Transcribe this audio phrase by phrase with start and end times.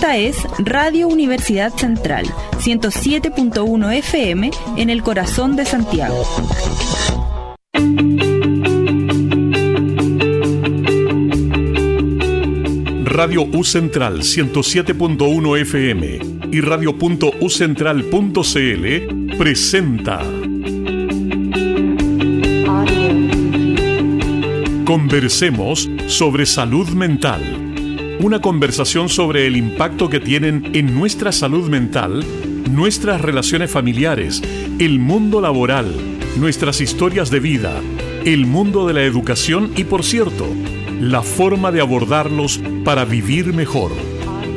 [0.00, 2.24] Esta es Radio Universidad Central,
[2.58, 6.24] 107.1 FM en el corazón de Santiago.
[13.04, 16.18] Radio U Central 107.1 FM
[16.50, 20.22] y radio.ucentral.cl presenta
[24.86, 27.59] Conversemos sobre salud mental
[28.22, 32.22] una conversación sobre el impacto que tienen en nuestra salud mental,
[32.70, 34.42] nuestras relaciones familiares,
[34.78, 35.94] el mundo laboral,
[36.36, 37.80] nuestras historias de vida,
[38.26, 40.46] el mundo de la educación y, por cierto,
[41.00, 43.90] la forma de abordarlos para vivir mejor.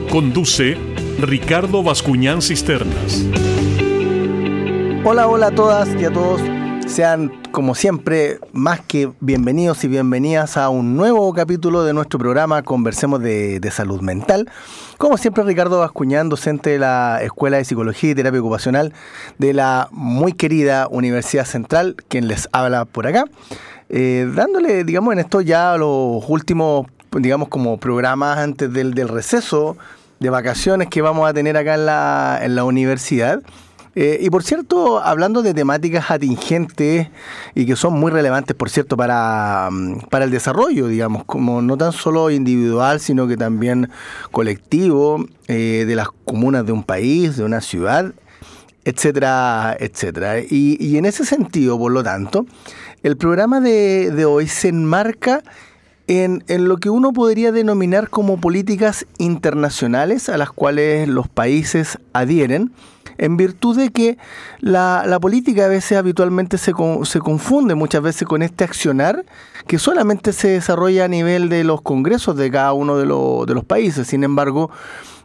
[0.10, 0.78] Conduce
[1.22, 3.26] Ricardo Bascuñán Cisternas.
[5.06, 6.42] Hola, hola a todas y a todos.
[6.86, 12.64] Sean, como siempre, más que bienvenidos y bienvenidas a un nuevo capítulo de nuestro programa
[12.64, 14.50] Conversemos de, Salud Mental.
[14.98, 18.92] Como siempre, Ricardo Bascuñán, docente de la Escuela de Psicología y Terapia Ocupacional
[19.38, 23.26] de la muy querida Universidad Central, quien les habla por acá.
[23.88, 29.78] Eh, dándole, digamos, en esto ya los últimos, digamos, como programas antes del, del receso
[30.20, 33.44] de vacaciones que vamos a tener acá en la, en la universidad.
[33.96, 37.10] Eh, y por cierto, hablando de temáticas atingentes
[37.54, 41.78] y que son muy relevantes, por cierto, para, mm, para el desarrollo, digamos, como no
[41.78, 43.90] tan solo individual, sino que también
[44.32, 48.14] colectivo, eh, de las comunas de un país, de una ciudad,
[48.84, 50.40] etcétera, etcétera.
[50.40, 52.48] Y, y en ese sentido, por lo tanto,
[53.04, 55.44] el programa de, de hoy se enmarca
[56.08, 61.98] en, en, lo que uno podría denominar como políticas internacionales a las cuales los países
[62.12, 62.72] adhieren
[63.18, 64.18] en virtud de que
[64.60, 69.26] la, política a veces habitualmente se, se, confunde muchas veces con este accionar
[69.68, 73.66] que solamente se desarrolla a nivel de los congresos de cada uno de, de los
[73.66, 74.08] países.
[74.08, 74.70] Sin embargo,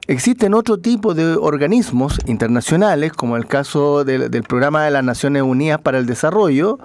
[0.09, 5.43] Existen otro tipo de organismos internacionales, como el caso del, del Programa de las Naciones
[5.43, 6.79] Unidas para el Desarrollo,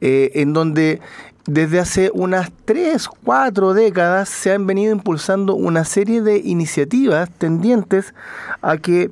[0.00, 1.00] eh, en donde
[1.46, 8.14] desde hace unas tres, cuatro décadas se han venido impulsando una serie de iniciativas tendientes
[8.60, 9.10] a que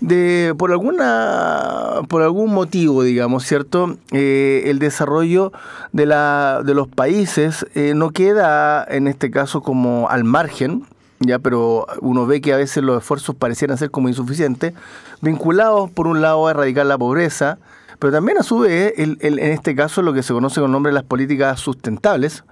[0.00, 3.96] de por alguna por algún motivo, digamos, ¿cierto?
[4.12, 5.52] Eh, el desarrollo
[5.92, 10.84] de la de los países eh, no queda en este caso como al margen
[11.24, 14.74] ya, pero uno ve que a veces los esfuerzos parecieran ser como insuficientes,
[15.20, 17.58] vinculados por un lado a erradicar la pobreza,
[18.02, 20.90] pero también a su vez, en este caso, lo que se conoce con el nombre
[20.90, 22.42] de las políticas sustentables,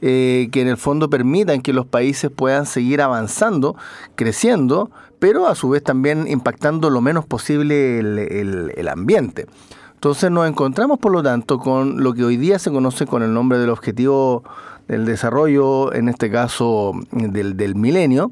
[0.00, 3.74] eh, que en el fondo permitan que los países puedan seguir avanzando,
[4.14, 9.46] creciendo, pero a su vez también impactando lo menos posible el, ambiente.
[9.94, 13.34] Entonces nos encontramos, por lo tanto, con lo que hoy día se conoce con el
[13.34, 14.44] nombre del objetivo
[14.86, 18.30] del desarrollo, en este caso del, del milenio,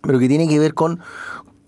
[0.00, 0.98] pero que tiene que ver con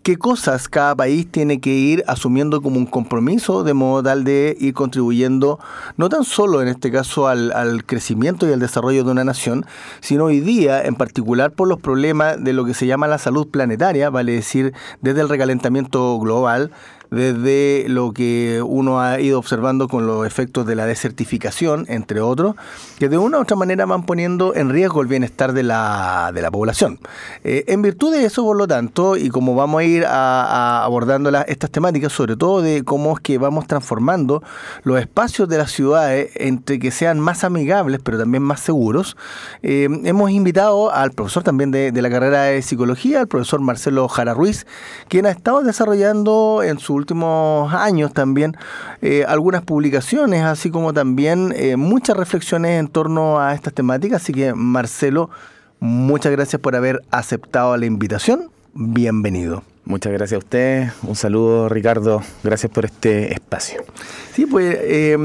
[0.07, 4.57] qué cosas cada país tiene que ir asumiendo como un compromiso de modo tal de
[4.61, 5.59] ir contribuyendo
[5.97, 9.67] no tan solo en este caso al, al, crecimiento y al desarrollo de una nación,
[9.99, 13.49] sino hoy día en particular por los problemas de lo que se llama la salud
[13.49, 16.71] planetaria, vale decir, desde el recalentamiento global,
[17.11, 22.57] desde lo que uno ha ido observando con los efectos de la desertificación, entre otros,
[22.99, 26.43] que de una u otra manera van poniendo en riesgo el bienestar de la, de
[26.43, 26.99] la población.
[27.45, 31.71] Eh, en virtud de eso, por lo tanto, y como vamos a ir abordando estas
[31.71, 34.43] temáticas, sobre todo de cómo es que vamos transformando
[34.83, 39.17] los espacios de las ciudades entre que sean más amigables, pero también más seguros,
[39.63, 44.09] eh, hemos invitado al profesor también de, de la carrera de psicología, al profesor Marcelo
[44.09, 44.67] Jara Ruiz,
[45.09, 48.57] quien ha estado desarrollando en su últimos años también
[49.03, 54.23] eh, algunas publicaciones, así como también eh, muchas reflexiones en torno a estas temáticas.
[54.23, 55.31] Así que Marcelo,
[55.79, 58.51] muchas gracias por haber aceptado la invitación.
[58.75, 59.63] Bienvenido.
[59.85, 60.89] Muchas gracias a usted.
[61.05, 62.21] Un saludo, Ricardo.
[62.43, 63.85] Gracias por este espacio.
[64.33, 65.17] Sí, pues, eh,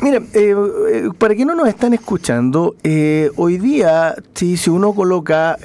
[0.00, 0.22] mira,
[1.18, 2.76] para quienes no nos están escuchando,
[3.36, 5.58] hoy día, si, si uno coloca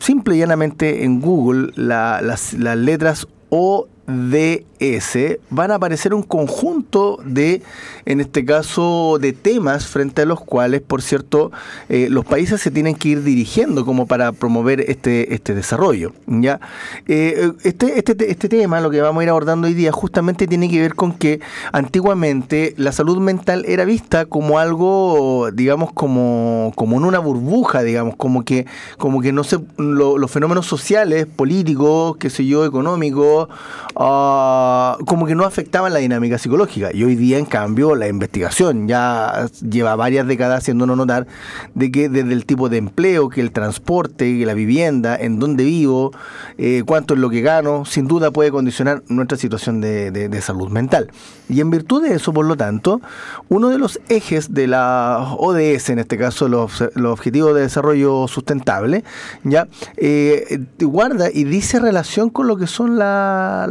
[0.00, 7.18] simple y llanamente en Google las, las letras O DS van a aparecer un conjunto
[7.24, 7.62] de,
[8.06, 11.52] en este caso, de temas frente a los cuales, por cierto,
[11.90, 16.12] eh, los países se tienen que ir dirigiendo como para promover este, este desarrollo.
[16.26, 16.60] ¿ya?
[17.06, 20.70] Eh, este, este, este tema, lo que vamos a ir abordando hoy día, justamente tiene
[20.70, 21.40] que ver con que
[21.72, 28.16] antiguamente la salud mental era vista como algo, digamos, como, como en una burbuja, digamos,
[28.16, 28.66] como que,
[28.96, 33.48] como que no sé, los fenómenos sociales, políticos, qué sé yo, económicos,
[33.98, 36.90] ah, como que no afectaban la dinámica psicológica.
[36.94, 41.26] Y hoy día, en cambio, la investigación ya lleva varias décadas haciéndonos notar
[41.74, 45.64] de que desde el tipo de empleo, que el transporte, que la vivienda, en dónde
[45.64, 46.12] vivo,
[46.56, 51.10] eh, cuánto es lo que gano, sin duda puede condicionar nuestra situación de, salud mental.
[51.48, 53.00] Y en virtud de eso, por lo tanto,
[53.48, 59.02] uno de los ejes de la ODS, en este caso los, Objetivos de Desarrollo Sustentable,
[59.42, 59.66] ya
[59.96, 63.68] eh, guarda y dice relación con lo que son las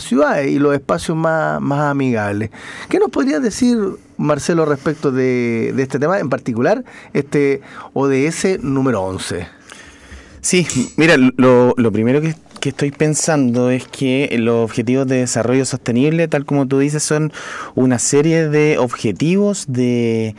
[0.00, 2.50] ciudades y los espacios más, más amigables.
[2.88, 3.78] ¿Qué nos podrías decir,
[4.16, 7.60] Marcelo, respecto de, este tema, en particular este
[7.92, 9.46] ODS número 11?
[10.40, 10.66] Sí,
[10.96, 16.28] mira, lo, lo primero que que estoy pensando es que los objetivos de desarrollo sostenible,
[16.28, 17.32] tal como tú dices, son
[17.74, 20.34] una serie de objetivos de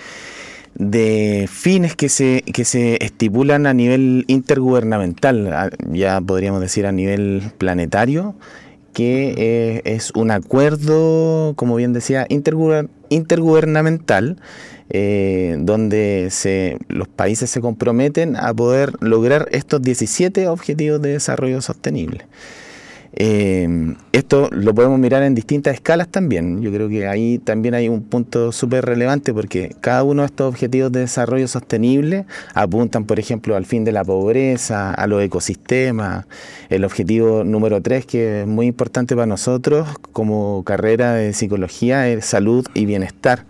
[0.75, 7.44] de fines que se, que se estipulan a nivel intergubernamental, ya podríamos decir a nivel
[7.57, 8.35] planetario,
[8.94, 14.38] que eh, es un acuerdo, como bien decía, intergubernamental
[14.94, 21.62] eh, donde se, los países se comprometen a poder lograr estos 17 objetivos de desarrollo
[21.62, 22.26] sostenible.
[23.13, 26.62] Eh, esto lo podemos mirar en distintas escalas también.
[26.62, 30.50] Yo creo que ahí también hay un punto súper relevante porque cada uno de estos
[30.50, 36.25] objetivos de desarrollo sostenible apuntan, por ejemplo, al fin de la pobreza, a los ecosistemas.
[36.69, 42.25] El objetivo número 3, que es muy importante para nosotros como carrera de psicología, es
[42.25, 43.46] salud y bienestar.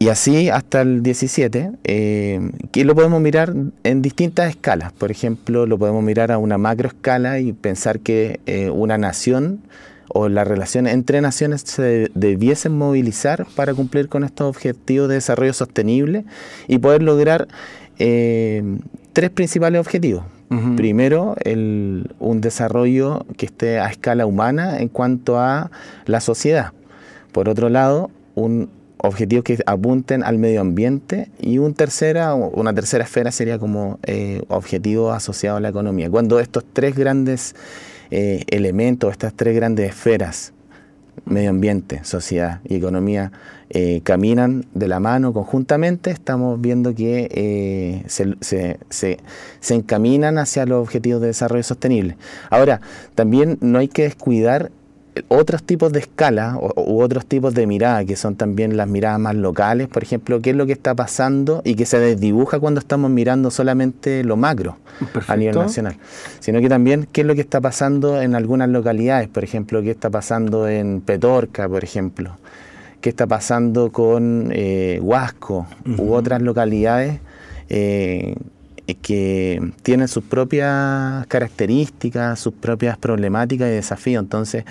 [0.00, 3.52] Y así hasta el 17, eh, que lo podemos mirar
[3.82, 4.92] en distintas escalas.
[4.92, 9.60] Por ejemplo, lo podemos mirar a una macro escala y pensar que eh, una nación
[10.08, 15.52] o la relación entre naciones se debiesen movilizar para cumplir con estos objetivos de desarrollo
[15.52, 16.24] sostenible
[16.68, 17.48] y poder lograr
[17.98, 18.62] eh,
[19.12, 20.24] tres principales objetivos.
[20.76, 25.70] Primero, el, un desarrollo que esté a escala humana en cuanto a
[26.06, 26.72] la sociedad.
[27.32, 33.04] Por otro lado, un objetivos que apunten al medio ambiente y un tercera, una tercera
[33.04, 36.10] esfera sería como eh, objetivo asociado a la economía.
[36.10, 37.54] Cuando estos tres grandes
[38.10, 40.52] eh, elementos, estas tres grandes esferas,
[41.24, 43.32] medio ambiente, sociedad y economía,
[43.70, 49.18] eh, caminan de la mano conjuntamente, estamos viendo que se, se, se,
[49.60, 52.16] se encaminan hacia los objetivos de desarrollo sostenible.
[52.50, 52.80] Ahora,
[53.14, 54.70] también no hay que descuidar
[55.28, 59.34] otros tipos de escala u otros tipos de mirada, que son también las miradas más
[59.34, 63.10] locales, por ejemplo, qué es lo que está pasando y que se desdibuja cuando estamos
[63.10, 64.76] mirando solamente lo macro
[65.26, 65.96] a nivel nacional,
[66.40, 69.90] sino que también qué es lo que está pasando en algunas localidades, por ejemplo, qué
[69.90, 72.36] está pasando en Petorca, por ejemplo,
[73.00, 75.66] qué está pasando con eh, Huasco
[75.98, 77.20] u otras localidades.
[77.70, 78.34] Eh,
[78.94, 84.22] que tienen sus propias características, sus propias problemáticas y desafíos.
[84.22, 84.64] Entonces,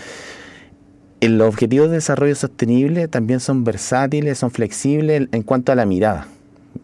[1.22, 6.28] los objetivos de desarrollo sostenible también son versátiles, son flexibles en cuanto a la mirada,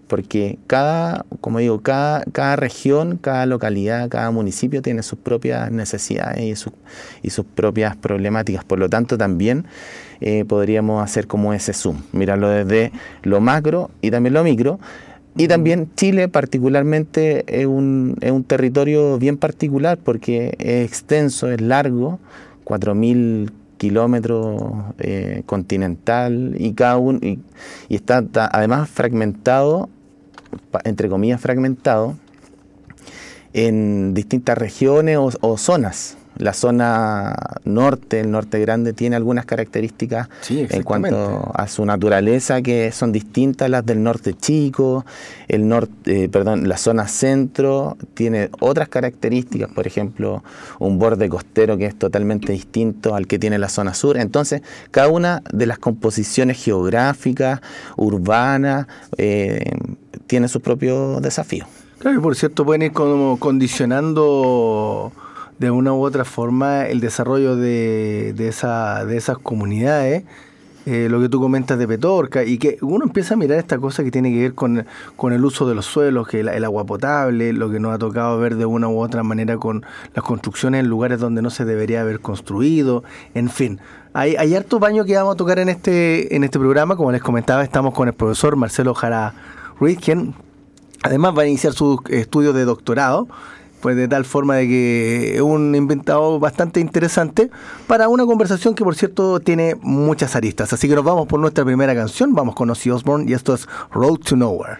[0.07, 6.39] porque cada, como digo, cada, cada región, cada localidad, cada municipio tiene sus propias necesidades
[6.39, 8.63] y, y sus propias problemáticas.
[8.63, 9.65] Por lo tanto, también
[10.19, 12.91] eh, podríamos hacer como ese zoom, mirarlo desde
[13.21, 14.79] lo macro y también lo micro.
[15.35, 21.59] Y también Chile particularmente es un, es un territorio bien particular porque es extenso, es
[21.59, 22.19] largo,
[22.65, 23.51] 4.000
[23.83, 27.41] kilómetro eh, continental y cada uno y,
[27.89, 29.89] está, además fragmentado,
[30.85, 32.15] entre comillas fragmentado,
[33.51, 40.83] en distintas regiones o zonas la zona norte, el norte grande, tiene algunas características en
[40.83, 45.05] cuanto a su naturaleza que son distintas a las del norte chico.
[45.47, 50.43] El norte, eh, perdón, la zona centro tiene otras características, por ejemplo,
[50.79, 54.17] un borde costero que es totalmente distinto al que tiene la zona sur.
[54.17, 54.61] Entonces,
[54.91, 57.61] cada una de las composiciones geográficas,
[57.95, 58.87] urbanas,
[59.17, 59.71] eh,
[60.27, 61.65] tiene su propio desafío.
[61.99, 65.11] Claro, y por cierto, pueden ir como condicionando
[65.59, 70.23] de una u otra forma el desarrollo de, de, esa, de esas comunidades.
[70.85, 74.03] Eh, lo que tú comentas de Petorca, y que uno empieza a mirar esta cosa
[74.03, 77.53] que tiene que ver con, con el uso de los suelos, que el, agua potable,
[77.53, 80.89] lo que nos ha tocado ver de una u otra manera con las construcciones en
[80.89, 83.79] lugares donde no se debería haber construido, en fin.
[84.11, 87.21] Hay, hay harto baño que vamos a tocar en este, en este programa, como les
[87.21, 89.33] comentaba, estamos con el profesor Marcelo Jara
[89.79, 90.35] Ruiz, quien
[91.01, 93.29] además va a iniciar su estudio de doctorado
[93.83, 97.51] pues de tal forma de que es un inventado bastante interesante
[97.85, 100.71] para una conversación que por cierto tiene muchas aristas.
[100.71, 103.67] Así que nos vamos por nuestra primera canción, vamos con Ozzy Osbourne y esto es
[103.91, 104.79] Road to Nowhere.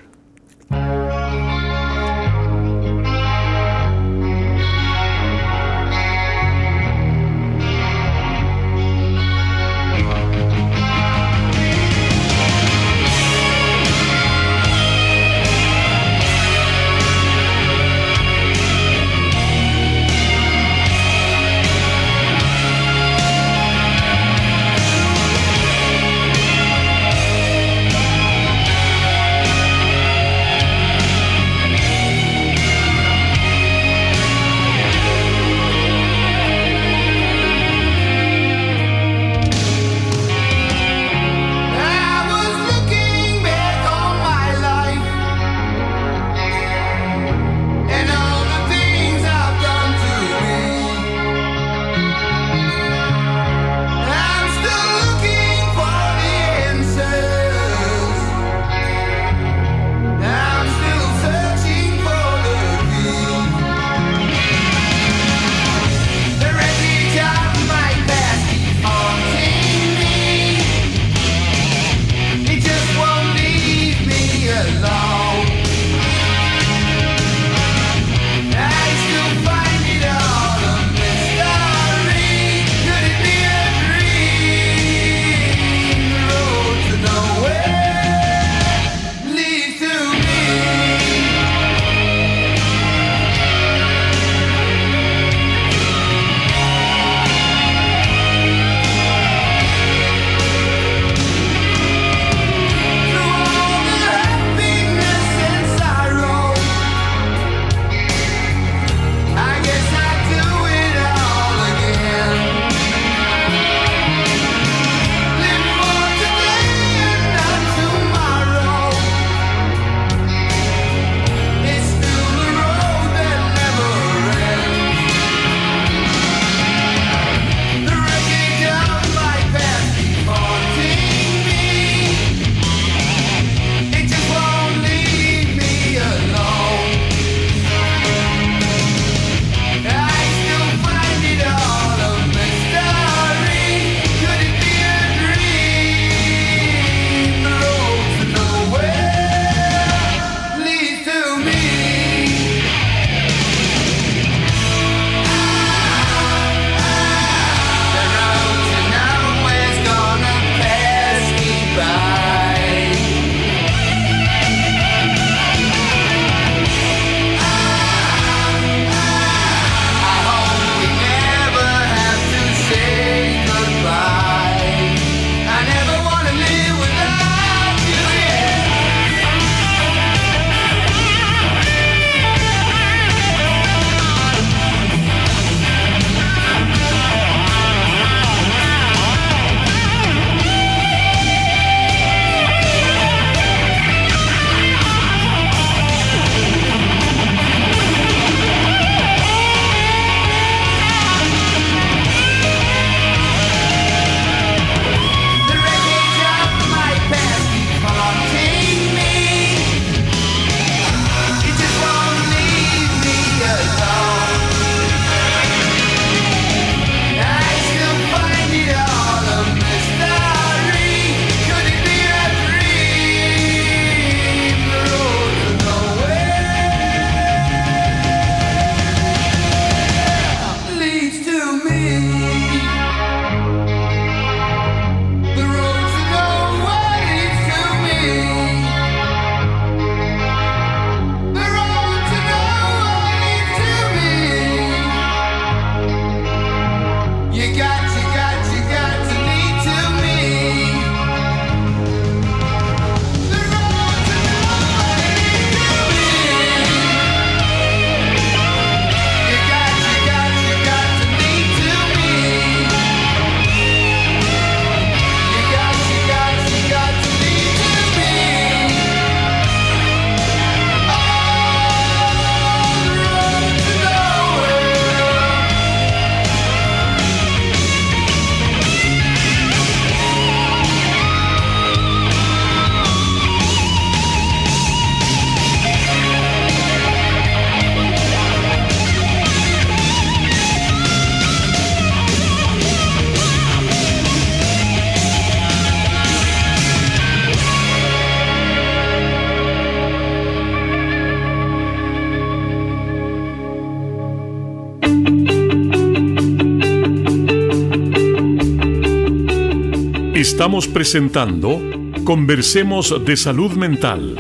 [310.43, 311.61] Estamos presentando
[312.03, 314.13] Conversemos de Salud Mental,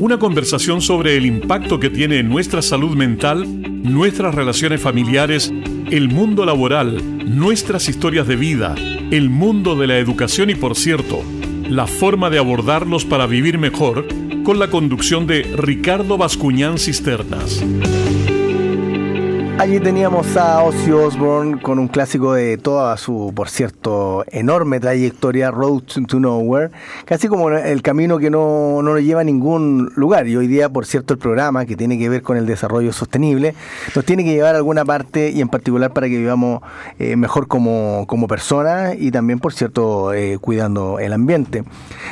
[0.00, 3.44] una conversación sobre el impacto que tiene en nuestra salud mental,
[3.82, 5.52] nuestras relaciones familiares,
[5.90, 7.02] el mundo laboral,
[7.36, 8.76] nuestras historias de vida,
[9.10, 11.22] el mundo de la educación y, por cierto,
[11.68, 14.08] la forma de abordarlos para vivir mejor
[14.44, 17.62] con la conducción de Ricardo Bascuñán Cisternas.
[19.58, 25.50] Allí teníamos a Ozzy Osbourne con un clásico de toda su, por cierto, enorme trayectoria,
[25.50, 26.70] Road to Nowhere,
[27.04, 30.28] casi como el camino que no, no lo lleva a ningún lugar.
[30.28, 33.56] Y hoy día, por cierto, el programa que tiene que ver con el desarrollo sostenible
[33.96, 36.62] nos tiene que llevar a alguna parte y en particular para que vivamos
[37.00, 41.64] eh, mejor como, como personas y también, por cierto, eh, cuidando el ambiente.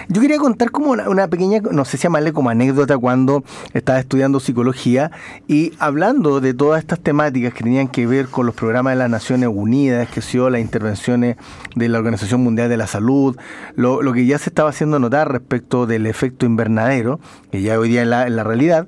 [0.09, 4.01] Yo quería contar como una, una pequeña, no sé si llamarle como anécdota, cuando estaba
[4.01, 5.13] estudiando psicología
[5.47, 9.11] y hablando de todas estas temáticas que tenían que ver con los programas de las
[9.11, 11.37] Naciones Unidas, que sido las intervenciones
[11.75, 13.37] de la Organización Mundial de la Salud,
[13.75, 18.03] lo, que ya se estaba haciendo notar respecto del efecto invernadero, que ya hoy día
[18.03, 18.87] es la, realidad,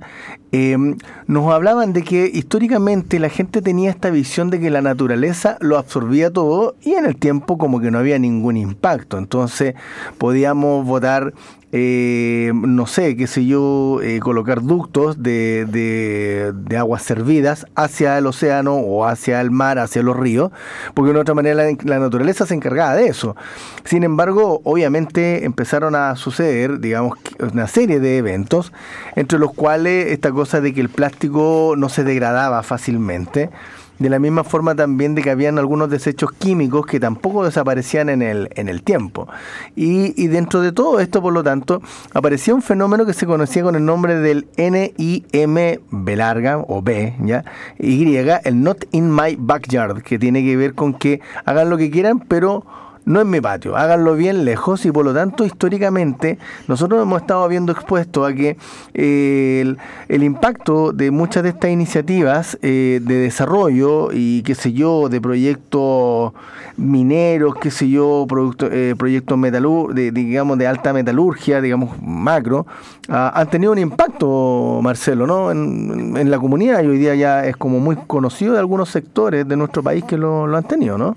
[0.52, 5.58] em, nos hablaban de que históricamente la gente tenía esta visión de que la naturaleza
[5.60, 9.18] lo absorbía todo y en el tiempo como que no había ningún impacto.
[9.18, 9.74] Entonces
[10.18, 11.32] podíamos votar
[11.70, 18.26] eh, no sé, qué sé yo, eh, colocar ductos de, de, aguas servidas hacia el
[18.26, 20.50] océano o hacia el mar, hacia los ríos,
[20.94, 23.36] porque de otra manera la, naturaleza se encargaba de eso.
[23.84, 27.18] Sin embargo, obviamente empezaron a suceder, digamos,
[27.52, 28.72] una serie de eventos,
[29.14, 33.50] entre los cuales esta cosa de que el plástico no se degradaba fácilmente,
[33.98, 38.22] de la misma forma también de que habían algunos desechos químicos que tampoco desaparecían en
[38.22, 39.28] el, en el tiempo.
[39.74, 41.82] Y, dentro de todo esto, por lo tanto,
[42.14, 45.78] aparecía un fenómeno que se conocía con el nombre del NIM
[46.16, 47.44] larga o B, ¿ya?
[47.78, 51.90] Y, el Not in My Backyard, que tiene que ver con que hagan lo que
[51.90, 52.64] quieran, pero
[53.08, 56.38] no en mi patio, háganlo bien lejos y por lo tanto históricamente
[56.68, 58.58] nosotros hemos estado viendo expuesto a que
[58.92, 59.74] eh,
[60.08, 65.22] el, impacto de muchas de estas iniciativas eh, de desarrollo y qué sé yo, de
[65.22, 66.34] proyectos
[66.76, 68.26] mineros, qué sé yo,
[68.70, 72.66] eh, proyectos metalur de, digamos de alta metalurgia, digamos macro,
[73.08, 75.50] ah, han tenido un impacto, Marcelo, ¿no?
[75.50, 79.56] En, la comunidad y hoy día ya es como muy conocido de algunos sectores de
[79.56, 81.16] nuestro país que lo, lo han tenido, ¿no?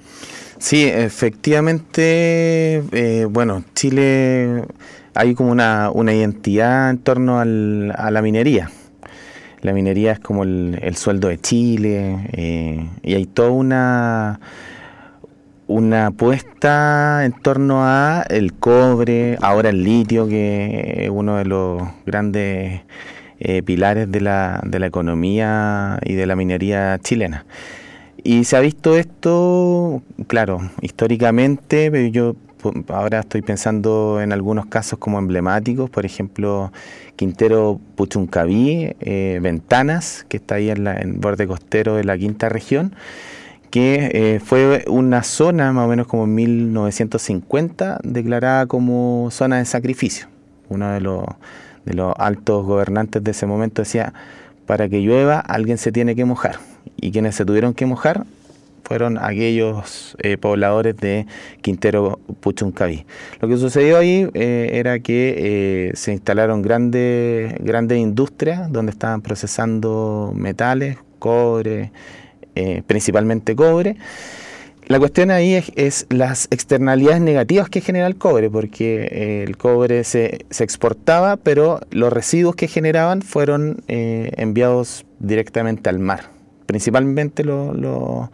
[0.62, 4.64] Sí, efectivamente, eh, bueno, Chile
[5.16, 8.70] hay como una, una identidad en torno al, a la minería.
[9.64, 14.40] La minería es como el, sueldo de Chile eh, y hay toda una
[15.66, 21.82] una apuesta en torno a el cobre, ahora el litio, que es uno de los
[22.06, 22.82] grandes
[23.40, 27.46] eh, pilares de la, de la economía y de la minería chilena.
[28.24, 32.36] Y se ha visto esto, claro, históricamente, pero yo
[32.90, 36.72] ahora estoy pensando en algunos casos como emblemáticos, por ejemplo,
[37.16, 42.48] Quintero Puchuncaví, eh, Ventanas, que está ahí en, la, en borde costero de la quinta
[42.48, 42.96] región,
[43.72, 49.66] que eh, fue una zona más o menos como en 1950 declarada como zona de
[49.66, 50.28] sacrificio.
[50.70, 51.26] Uno de los,
[51.86, 54.14] de los altos gobernantes de ese momento decía,
[54.68, 58.26] para que llueva alguien se tiene que mojar y quienes se tuvieron que mojar
[58.92, 61.26] fueron aquellos eh, pobladores de
[61.62, 63.06] Quintero Puchuncaví.
[63.40, 69.22] Lo que sucedió ahí eh, era que eh, se instalaron grandes, grandes industrias donde estaban
[69.22, 71.94] procesando metales, cobre,
[72.86, 73.96] principalmente cobre.
[74.88, 80.46] La cuestión ahí es, las externalidades negativas que genera el cobre, porque el cobre se,
[80.50, 86.41] se, exportaba, pero los residuos que generaban fueron enviados directamente al mar
[86.72, 88.30] principalmente los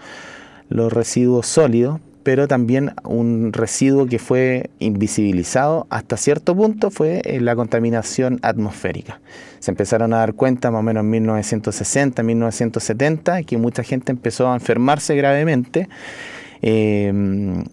[0.93, 7.55] residuos sólidos, pero también un residuo que fue invisibilizado hasta cierto punto fue eh, la
[7.55, 9.21] contaminación atmosférica.
[9.57, 14.51] Se empezaron a dar cuenta más o menos en 1960, 1970, que mucha gente empezó
[14.51, 15.89] a enfermarse gravemente.
[16.61, 17.63] Em,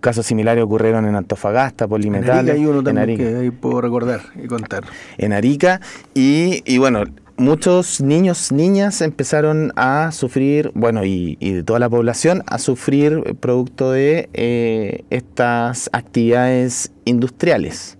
[0.00, 2.30] casos similares ocurrieron en Antofagasta, Polimetal.
[2.30, 4.84] En Arica hay uno también que ahí puedo recordar y contar.
[5.18, 5.82] En Arica,
[6.14, 7.04] y, y bueno,
[7.38, 13.92] muchos niños, niñas empezaron a sufrir, bueno, y, de toda la población, a sufrir producto
[13.92, 17.96] de eh, estas actividades industriales.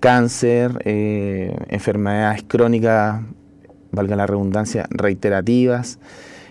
[0.00, 3.22] Cáncer, eh, enfermedades crónicas,
[3.90, 5.98] valga la redundancia, reiterativas.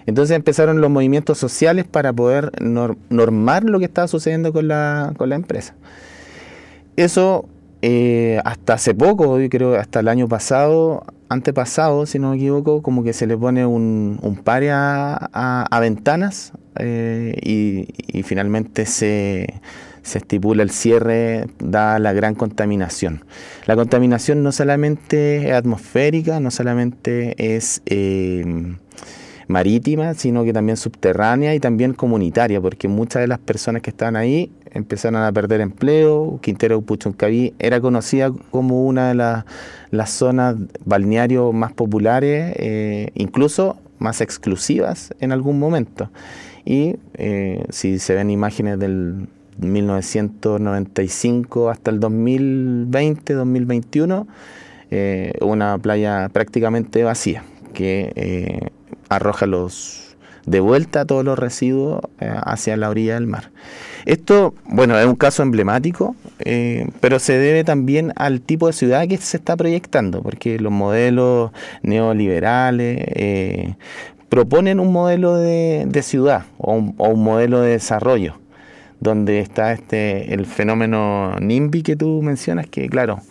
[0.06, 5.30] Entonces empezaron los movimientos sociales para poder normar lo que estaba sucediendo con la, con
[5.30, 5.76] la empresa.
[6.96, 7.48] Eso
[7.86, 12.82] eh, hasta hace poco, yo creo hasta el año pasado, antepasado, si no me equivoco,
[12.82, 19.56] como que se le pone un, un pare a, ventanas eh, y, finalmente se,
[20.02, 23.26] se estipula el cierre dada la gran contaminación.
[23.66, 28.78] La contaminación no solamente es atmosférica, no solamente es eh,
[29.50, 34.16] marítima, sino que también subterránea y también comunitaria, porque muchas de las personas que estaban
[34.16, 36.40] ahí empezaron a perder empleo.
[36.42, 39.46] Quintero Puchuncaví era conocida como una de las,
[40.10, 40.56] zonas
[40.86, 46.10] balnearios más populares, eh, incluso más exclusivas en algún momento.
[46.66, 49.28] Y eh, si se ven imágenes del
[49.60, 54.26] 1995 hasta el 2020, 2021,
[54.92, 58.72] eh, una playa prácticamente vacía que
[59.10, 60.13] arroja los
[60.46, 63.52] de vuelta todos los residuos hacia la orilla del mar.
[64.06, 69.08] Esto, bueno, es un caso emblemático, eh, pero se debe también al tipo de ciudad
[69.08, 71.52] que se está proyectando, porque los modelos
[71.84, 73.76] neoliberales eh,
[74.28, 78.36] proponen un modelo de, ciudad o un, modelo de desarrollo,
[79.00, 83.22] donde está este el fenómeno NIMBY que tú mencionas, que claro,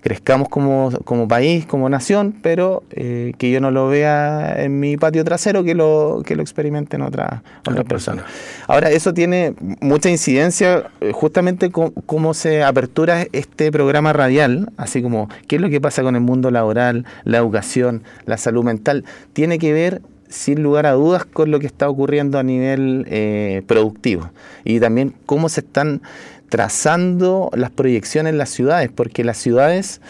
[0.00, 4.96] crezcamos como, como país, como nación, pero eh, que yo no lo vea en mi
[4.96, 8.24] patio trasero, que lo, que lo experimenten otras otra personas.
[8.66, 15.02] Ahora, eso tiene mucha incidencia eh, justamente con cómo se apertura este programa radial, así
[15.02, 19.04] como qué es lo que pasa con el mundo laboral, la educación, la salud mental,
[19.32, 23.62] tiene que ver sin lugar a dudas con lo que está ocurriendo a nivel eh,
[23.66, 24.30] productivo.
[24.64, 26.02] Y también cómo se están
[26.50, 30.02] trazando las proyecciones en las ciudades, porque las ciudades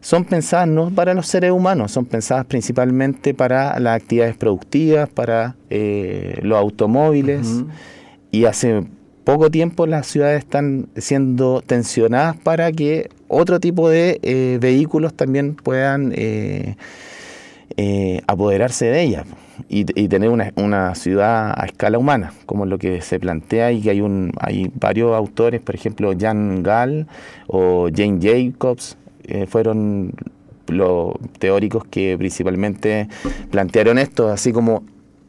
[0.00, 5.56] son pensadas no para los seres humanos, son pensadas principalmente para las actividades productivas, para
[5.70, 7.64] eh, los automóviles,
[8.30, 8.84] y hace
[9.24, 15.54] poco tiempo las ciudades están siendo tensionadas para que otro tipo de eh, vehículos también
[15.54, 16.76] puedan eh,
[18.26, 19.26] apoderarse de ellas
[19.68, 23.90] y, tener una, una, ciudad a escala humana, como lo que se plantea y que
[23.90, 27.06] hay, un, hay varios autores, por ejemplo, Jan Gall
[27.46, 30.12] o Jane Jacobs, eh, fueron
[30.68, 33.08] los teóricos que principalmente
[33.50, 34.82] plantearon esto, así como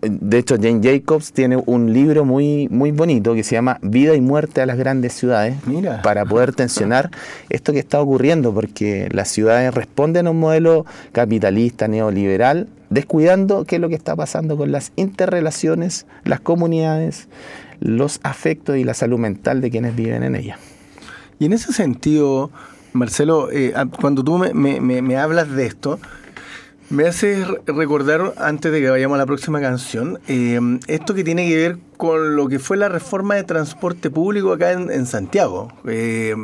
[0.04, 4.22] de hecho, Jane Jacobs tiene un libro muy, muy bonito que se llama Vida y
[4.22, 5.56] muerte a las grandes ciudades
[6.04, 7.10] para poder tensionar
[7.50, 13.76] esto que está ocurriendo, porque las ciudades responden a un modelo capitalista, neoliberal, descuidando qué
[13.76, 17.28] es lo que está pasando con las interrelaciones, las comunidades,
[17.80, 20.60] los afectos y la salud mental de quienes viven en ellas.
[21.40, 22.52] Y en ese sentido,
[22.94, 26.00] Marcelo, eh, cuando tú me, hablas de esto,
[26.90, 31.50] me hace recordar, antes de que vayamos a la próxima canción, eh, esto que tiene
[31.50, 35.74] que ver con lo que fue la reforma de transporte público acá en, Santiago.
[35.88, 36.36] Eh,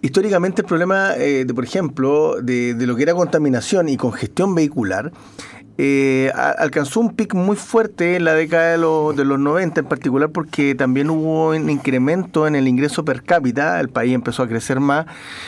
[0.00, 5.10] históricamente el problema, de, por ejemplo, de, lo que era contaminación y congestión vehicular
[5.78, 9.86] eh, alcanzó un pic muy fuerte en la década de los, de los 90 en
[9.86, 14.48] particular porque también hubo un incremento en el ingreso per cápita, el país empezó a
[14.48, 15.04] crecer más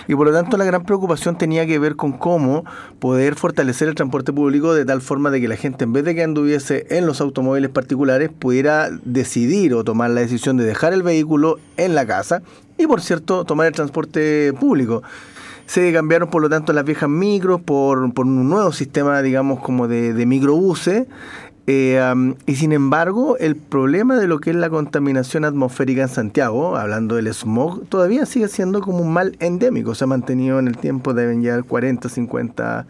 [0.06, 2.64] y por lo tanto la gran preocupación tenía que ver con cómo
[2.98, 6.14] poder fortalecer el transporte público de tal forma de que la gente en vez de
[6.14, 11.02] que anduviese en los automóviles particulares pudiera decidir o tomar la decisión de dejar el
[11.02, 12.42] vehículo en la casa
[12.76, 15.02] y por cierto tomar el transporte público.
[15.68, 20.14] Se cambiaron, por lo tanto, las viejas micros por, un nuevo sistema, digamos, como de,
[20.14, 21.07] de microbuses.
[21.66, 22.00] Eh,
[22.46, 27.16] y sin embargo, el problema de lo que es la contaminación atmosférica en Santiago, hablando
[27.16, 29.94] del smog, todavía sigue siendo como un mal endémico.
[29.94, 32.87] Se ha mantenido en el tiempo, deben ya 40, 50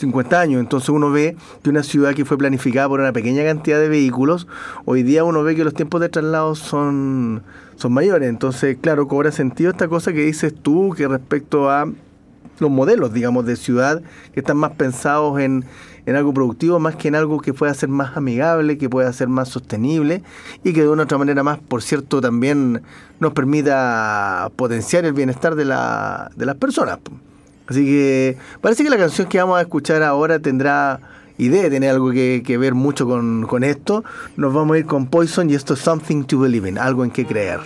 [0.00, 0.60] 50 años.
[0.60, 4.46] Entonces uno ve que una ciudad que fue planificada por una pequeña cantidad de vehículos,
[4.84, 7.42] hoy día uno ve que los tiempos de traslado son,
[7.80, 8.28] son mayores.
[8.28, 11.90] Entonces, claro, cobra sentido esta cosa que dices tú, que respecto a
[12.58, 14.02] los modelos, digamos, de ciudad,
[14.34, 15.64] que están más pensados en,
[16.04, 19.28] en algo productivo más que en algo que pueda ser más amigable, que pueda ser
[19.28, 20.22] más sostenible
[20.62, 22.82] y que de una otra manera más, por cierto, también
[23.18, 26.98] nos permita potenciar el bienestar de, la, de las personas.
[27.66, 31.00] Así que parece que la canción que vamos a escuchar ahora tendrá
[31.40, 34.04] idea de tener algo que, ver mucho con, con esto.
[34.36, 37.10] Nos vamos a ir con Poison y esto es Something to Believe in, algo en
[37.10, 37.60] que creer.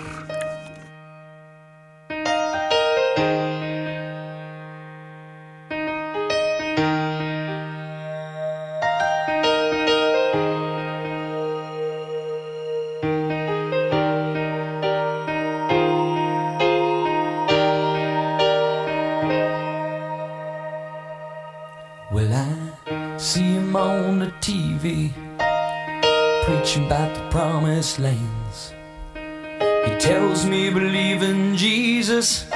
[26.75, 28.73] preaching about the promised lands.
[29.15, 32.47] He tells me believing Jesus,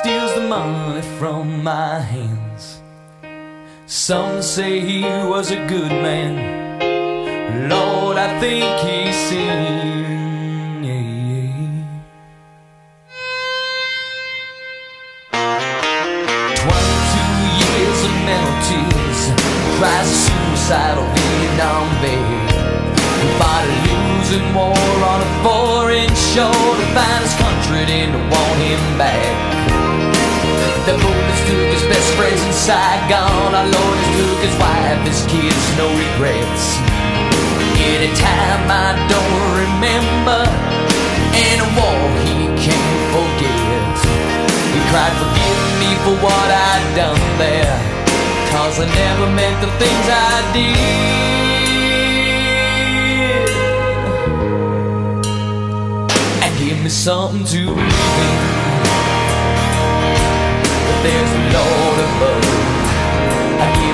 [0.00, 2.82] steals the money from my hands.
[3.86, 7.68] Some say he was a good man.
[7.68, 10.13] Lord, I think he sinned.
[35.06, 36.64] his kids no regrets.
[37.76, 40.40] Anytime I don't remember,
[41.34, 43.96] and a war he can't forget.
[44.72, 47.78] He cried, Forgive me for what I'd done there,
[48.50, 51.14] cause I never meant the things I did.
[56.44, 58.38] And give me something to believe in.
[60.86, 62.64] But there's a Lord above.
[63.64, 63.93] I give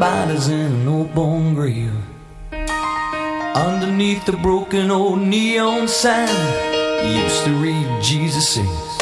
[0.00, 1.92] Bodies in an old bone grave.
[3.54, 6.26] Underneath the broken old neon sign,
[7.04, 8.99] used to read Jesus sings.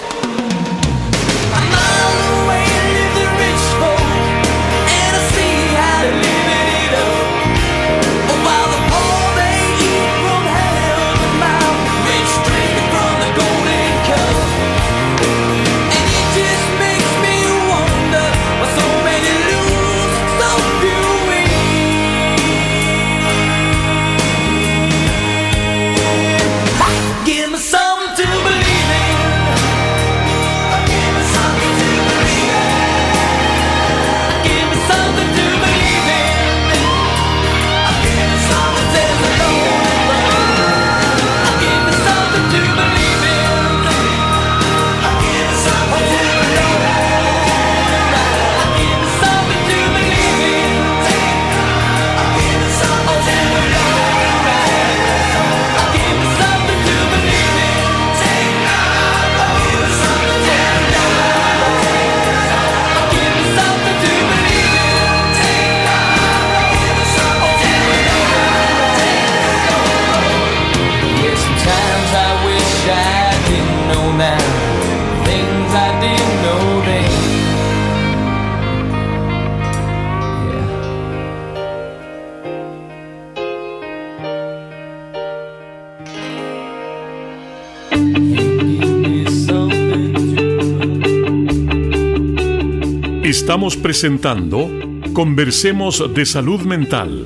[93.58, 94.70] Estamos presentando
[95.12, 97.24] Conversemos de Salud Mental,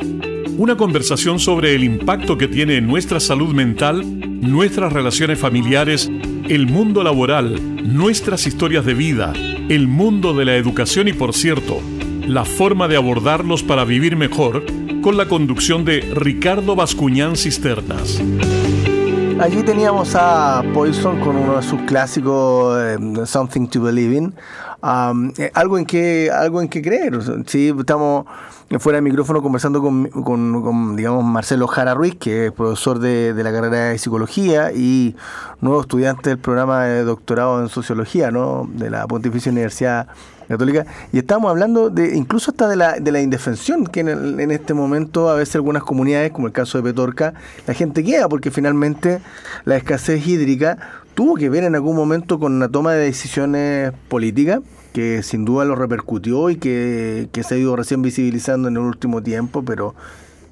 [0.56, 4.02] una conversación sobre el impacto que tiene en nuestra salud mental,
[4.40, 6.10] nuestras relaciones familiares,
[6.48, 9.34] el mundo laboral, nuestras historias de vida,
[9.68, 11.82] el mundo de la educación y, por cierto,
[12.26, 14.64] la forma de abordarlos para vivir mejor
[15.02, 18.22] con la conducción de Ricardo Bascuñán Cisternas.
[19.38, 24.34] Allí teníamos a Poison con uno de sus clásicos, eh, Something to Believe in
[25.38, 27.18] eh, algo en que algo en que creer.
[27.46, 28.26] Sí, estamos
[28.78, 33.34] fuera de micrófono conversando con, con, con, digamos, Marcelo Jara Ruiz, que es profesor de,
[33.34, 35.14] de la carrera de psicología y
[35.60, 38.66] nuevo estudiante del programa de doctorado en sociología, ¿no?
[38.72, 40.06] De la Pontificia Universidad
[40.48, 40.86] Católica.
[41.12, 44.50] Y estamos hablando de incluso hasta de la, de la indefensión que en, el- en
[44.50, 47.34] este momento a veces algunas comunidades, como el caso de Petorca,
[47.66, 49.20] la gente queda porque finalmente
[49.66, 50.78] la escasez hídrica
[51.14, 54.60] tuvo que ver en algún momento con una toma de decisiones políticas
[54.92, 58.82] que sin duda lo repercutió y que, que se ha ido recién visibilizando en el
[58.82, 59.94] último tiempo, pero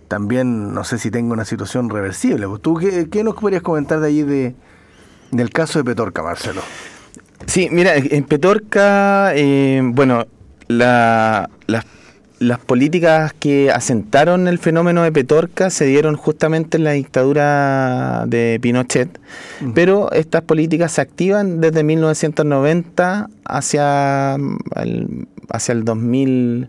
[0.09, 2.47] también no sé si tenga una situación reversible.
[2.63, 4.55] ¿Tú qué, qué nos podrías comentar de allí de,
[5.31, 6.63] del caso de Petorca, Marcelo?
[7.47, 10.27] Sí, mira, en Petorca, eh, bueno,
[10.69, 11.49] la-
[12.41, 18.59] las políticas que asentaron el fenómeno de Petorca se dieron justamente en la dictadura de
[18.63, 19.21] Pinochet,
[19.75, 24.37] pero estas políticas se activan desde 1990 hacia
[24.77, 26.69] el, hacia el 2000.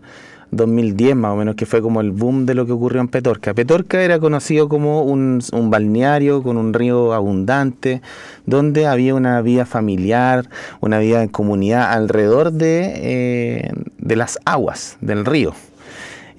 [0.52, 3.54] 2010 más o menos, que fue como el boom de lo que ocurrió en Petorca.
[3.54, 8.02] Petorca era conocido como un, balneario con un río abundante,
[8.46, 10.48] donde había una vida familiar,
[10.80, 15.54] una vida en comunidad alrededor de, eh, de las aguas del río.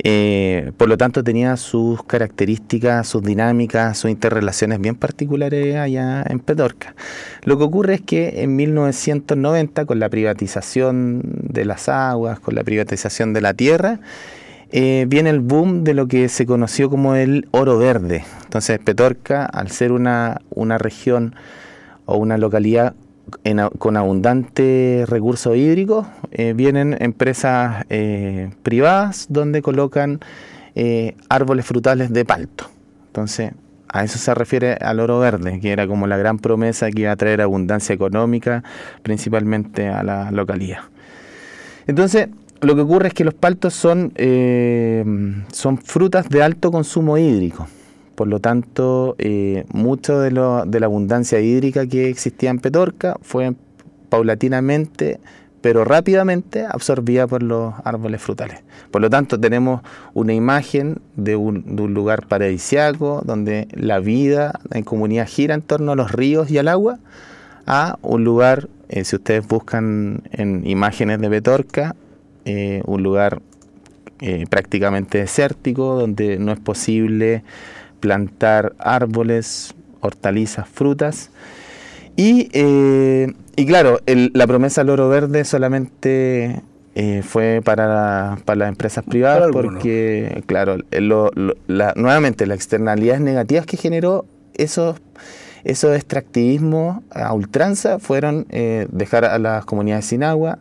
[0.05, 6.39] Eh, por lo tanto tenía sus características, sus dinámicas, sus interrelaciones bien particulares allá en
[6.39, 6.93] Petorca.
[7.43, 12.63] Lo que ocurre es que en 1990, con la privatización de las aguas, con la
[12.65, 14.01] privatización de la tierra,
[14.71, 18.25] eh, viene el boom de lo que se conoció como el oro verde.
[18.43, 21.35] Entonces Petorca, al ser una, una región
[22.05, 22.93] o una localidad
[23.43, 30.19] en con abundante recursos hídricos, eh, vienen empresas eh, privadas donde colocan
[30.75, 32.69] eh, árboles frutales de palto.
[33.07, 33.51] Entonces,
[33.89, 37.11] a eso se refiere al oro verde, que era como la gran promesa que iba
[37.11, 38.63] a traer abundancia económica,
[39.03, 40.79] principalmente a la localidad.
[41.85, 42.29] Entonces,
[42.61, 44.13] lo que ocurre es que los paltos son,
[45.51, 47.67] son frutas de alto consumo hídrico.
[48.15, 53.55] Por lo tanto, eh, mucho de, de la abundancia hídrica que existía en Petorca fue
[54.09, 55.19] paulatinamente,
[55.61, 58.61] pero rápidamente absorbida por los árboles frutales.
[58.91, 59.81] Por lo tanto, tenemos
[60.13, 65.63] una imagen de un, de un lugar paradisiaco donde la vida en comunidad gira en
[65.63, 66.99] torno a los ríos y al agua,
[67.65, 71.95] a un lugar, eh, si ustedes buscan en imágenes de Petorca,
[72.45, 73.41] eh, un lugar
[74.49, 77.43] prácticamente desértico, donde no es posible
[78.07, 81.29] plantar árboles, hortalizas, frutas.
[82.17, 86.61] Y, eh, y claro, el- la promesa del oro verde solamente
[86.95, 89.39] eh, fue para, para las empresas privadas
[89.71, 94.97] porque, claro, el- lo- lo- la- nuevamente las externalidades negativas que generó esos,
[95.63, 100.59] esos extractivismos a ultranza fueron eh, dejar a las comunidades sin agua,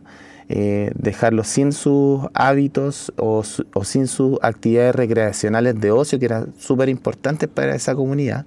[0.49, 6.53] eh, dejarlos sin sus hábitos o, o sin sus actividades recreacionales de ocio, que eran
[6.57, 8.45] súper importantes para esa comunidad.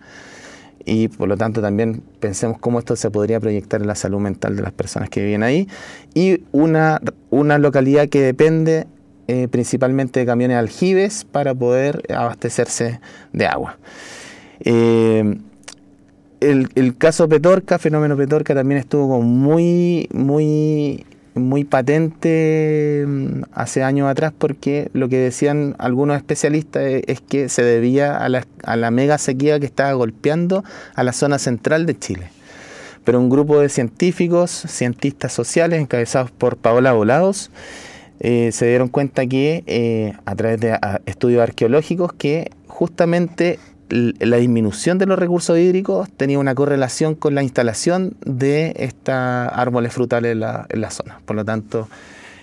[0.84, 4.54] Y por lo tanto también pensemos cómo esto se podría proyectar en la salud mental
[4.54, 5.66] de las personas que viven ahí.
[6.14, 8.86] Y una, una localidad que depende
[9.26, 13.00] eh, principalmente de camiones aljibes para poder abastecerse
[13.32, 13.78] de agua.
[14.60, 15.38] Eh,
[16.38, 21.04] el, el caso Petorca, fenómeno Petorca, también estuvo muy, muy,
[21.36, 27.48] muy patente mm, hace años atrás porque lo que decían algunos especialistas e- es que
[27.48, 31.86] se debía a la, a la mega sequía que estaba golpeando a la zona central
[31.86, 32.30] de Chile.
[33.04, 37.50] Pero un grupo de científicos, cientistas sociales, encabezados por Paola Volados,
[38.18, 44.98] eh, se dieron cuenta que eh, a través de estudios arqueológicos que justamente la disminución
[44.98, 50.40] de los recursos hídricos tenía una correlación con la instalación de estos árboles frutales en
[50.40, 51.20] la, en la zona.
[51.24, 51.88] Por lo tanto,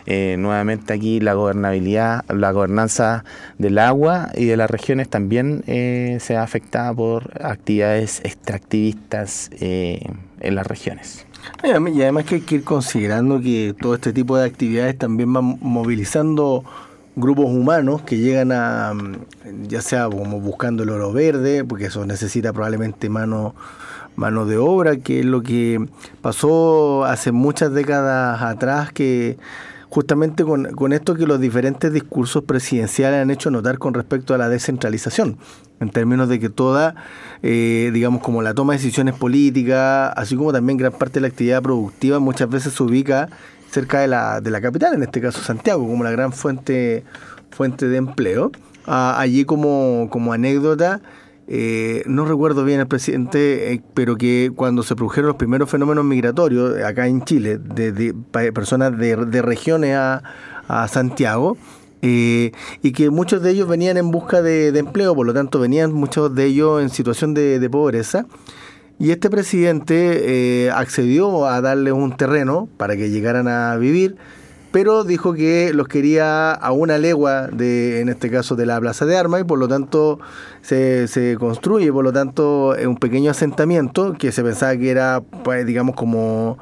[0.05, 3.23] eh, nuevamente aquí la gobernabilidad, la gobernanza
[3.57, 10.05] del agua y de las regiones también eh, se ve afectada por actividades extractivistas eh,
[10.41, 11.25] en las regiones.
[11.63, 11.69] Y
[12.01, 16.63] además que hay que ir considerando que todo este tipo de actividades también van movilizando
[17.15, 18.93] grupos humanos que llegan a,
[19.67, 23.55] ya sea como buscando el oro verde, porque eso necesita probablemente mano,
[24.15, 25.85] mano de obra, que es lo que
[26.21, 29.37] pasó hace muchas décadas atrás, que
[29.89, 34.39] justamente con, con esto que los diferentes discursos presidenciales han hecho notar con respecto a
[34.39, 35.37] la descentralización,
[35.79, 36.95] en términos de que toda,
[37.43, 41.27] eh, digamos, como la toma de decisiones políticas, así como también gran parte de la
[41.27, 43.29] actividad productiva, muchas veces se ubica
[43.73, 47.03] cerca de la, de la capital, en este caso Santiago, como la gran fuente,
[47.49, 48.51] fuente de empleo.
[48.85, 51.01] Ah, allí como, como anécdota,
[51.47, 56.05] eh, no recuerdo bien el presidente, eh, pero que cuando se produjeron los primeros fenómenos
[56.05, 60.21] migratorios acá en Chile, de, de pa- personas de, de regiones a,
[60.67, 61.57] a Santiago,
[62.01, 62.51] eh,
[62.81, 65.93] y que muchos de ellos venían en busca de, de empleo, por lo tanto venían
[65.93, 68.25] muchos de ellos en situación de, de pobreza.
[68.99, 74.15] Y este presidente eh, accedió a darle un terreno para que llegaran a vivir,
[74.71, 79.05] pero dijo que los quería a una legua de, en este caso, de la Plaza
[79.05, 80.19] de Armas y por lo tanto
[80.61, 85.65] se, se construye, por lo tanto, un pequeño asentamiento que se pensaba que era, pues,
[85.65, 86.57] digamos, como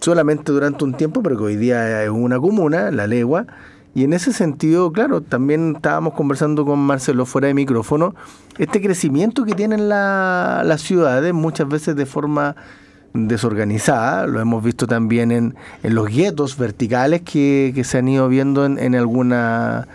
[0.00, 3.46] solamente durante un tiempo, pero que hoy día es una comuna, la legua.
[3.94, 8.14] Y en ese sentido, claro, también estábamos conversando con Marcelo fuera de micrófono,
[8.58, 12.56] este crecimiento que tienen la- las ciudades muchas veces de forma
[13.12, 18.66] desorganizada, lo hemos visto también en, en los guetos verticales que, se han ido viendo
[18.66, 19.86] en, en, alguna,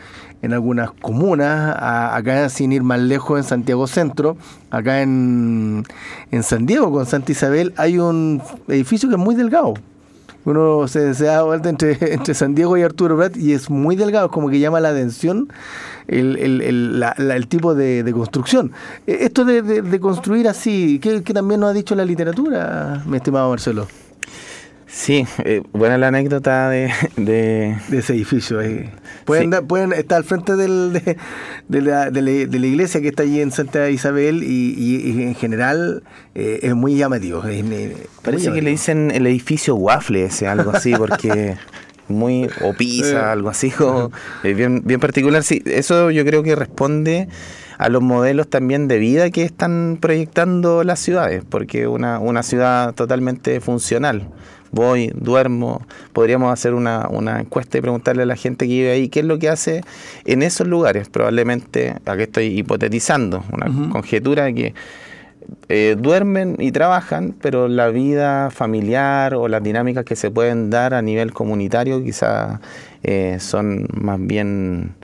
[0.42, 4.38] en algunas comunas, acá sin ir más lejos en Santiago Centro,
[4.72, 5.84] acá en,
[6.32, 9.74] en San Diego con Santa Isabel hay un edificio que es muy delgado,
[10.52, 14.28] uno se, se da vuelta entre, San Diego y Arturo Prat y es muy delgado,
[14.28, 15.48] es como que llama la atención
[16.08, 18.72] el, el, el, tipo de, construcción.
[19.08, 23.50] Eh, Esto de, construir así, ¿qué, qué también nos ha dicho la literatura, mi estimado
[23.50, 23.88] Marcelo,
[25.02, 28.60] Sí, eh, buena la anécdota de, de- de ese edificio?
[28.60, 28.90] eh.
[29.24, 29.60] Pueden, Sí.
[29.66, 31.16] pueden estar al frente del, de,
[31.70, 35.10] de la, de, la, de la iglesia que está allí en Santa Isabel y, y-
[35.10, 36.04] y en general
[36.36, 37.42] eh, es muy llamativo.
[37.46, 37.94] es- es muy
[38.24, 41.56] Parece que le dicen el edificio waffle, ese, algo así, porque
[42.10, 42.76] muy o Eh.
[42.78, 43.72] pizza, algo así,
[44.44, 45.44] eh, bien, bien particular.
[45.44, 47.30] Sí, eso yo creo que responde
[47.78, 52.94] a los modelos también de vida que están proyectando las ciudades, porque una, una ciudad
[52.96, 54.28] totalmente funcional.
[54.72, 59.10] Voy, duermo, podríamos hacer una, una encuesta y preguntarle a la gente que vive ahí
[59.10, 59.82] qué es lo que hace
[60.26, 61.10] en esos lugares.
[61.10, 64.74] Probablemente, aquí estoy hipotetizando, una conjetura de que
[65.68, 70.94] eh, duermen y trabajan, pero la vida familiar o las dinámicas que se pueden dar
[70.94, 72.60] a nivel comunitario quizás
[73.04, 74.96] eh, son más bien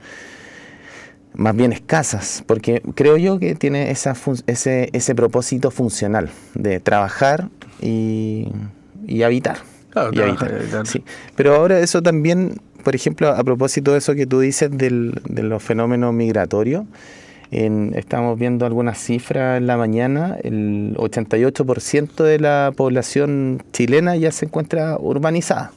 [1.34, 4.14] más bien escasas, porque creo yo que tiene esa
[4.46, 7.50] ese, ese propósito funcional de trabajar
[7.80, 8.48] y,
[9.06, 9.58] y habitar.
[9.90, 10.86] Claro, y habitar.
[10.86, 11.02] Sí.
[11.36, 15.42] Pero ahora eso también, por ejemplo, a propósito de eso que tú dices del, de
[15.42, 16.84] los fenómenos migratorios,
[17.50, 24.32] en- estamos viendo algunas cifras en la mañana, el 88% de la población chilena ya
[24.32, 25.72] se encuentra urbanizada.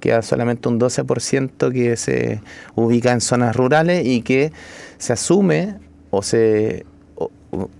[0.00, 2.40] Queda solamente un 12% que se
[2.74, 4.52] ubica en zonas rurales y que
[4.98, 5.76] se asume
[6.10, 6.84] o se...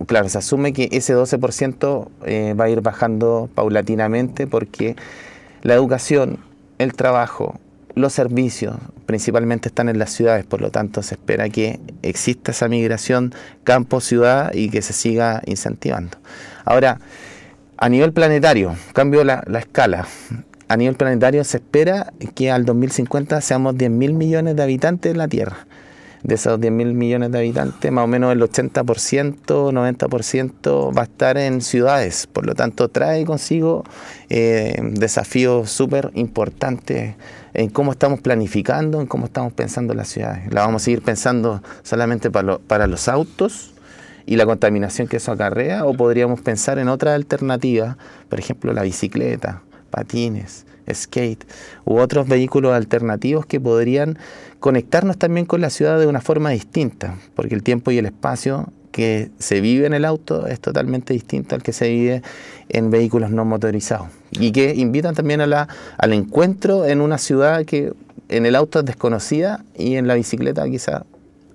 [0.05, 4.95] claro, se asume que ese 12% eh, va a ir bajando paulatinamente porque
[5.61, 6.39] la educación,
[6.77, 7.59] el trabajo,
[7.95, 8.75] los servicios
[9.05, 14.53] principalmente están en las ciudades, por lo tanto se espera que exista esa migración campo-ciudad
[14.53, 16.17] y que se siga incentivando.
[16.65, 16.99] Ahora,
[17.77, 20.07] a nivel planetario, cambio la, la escala.
[20.67, 25.17] A nivel planetario se espera que al 2050 seamos 10 mil millones de habitantes en
[25.17, 25.65] la Tierra.
[26.27, 31.05] De esos 10 mil millones de habitantes, más o menos el 80%, 90% va a
[31.05, 32.27] estar en ciudades.
[32.27, 33.83] Por lo tanto, trae consigo
[34.29, 37.15] eh, desafíos súper importantes
[37.53, 40.53] en cómo estamos planificando, en cómo estamos pensando las ciudades.
[40.53, 43.73] La vamos a seguir pensando solamente para, para los autos
[44.27, 47.95] y la contaminación que eso acarrea, o podríamos pensar en otras alternativas,
[48.27, 51.45] por ejemplo, la bicicleta, patines, skate
[51.85, 54.17] u otros vehículos alternativos que podrían
[54.59, 58.71] conectarnos también con la ciudad de una forma distinta, porque el tiempo y el espacio
[58.91, 62.23] que se vive en el auto es totalmente distinto al que se vive
[62.69, 65.67] en vehículos no motorizados y que invitan también a la,
[65.97, 67.93] al encuentro en una ciudad que
[68.29, 71.05] en el auto es desconocida y en la bicicleta quizá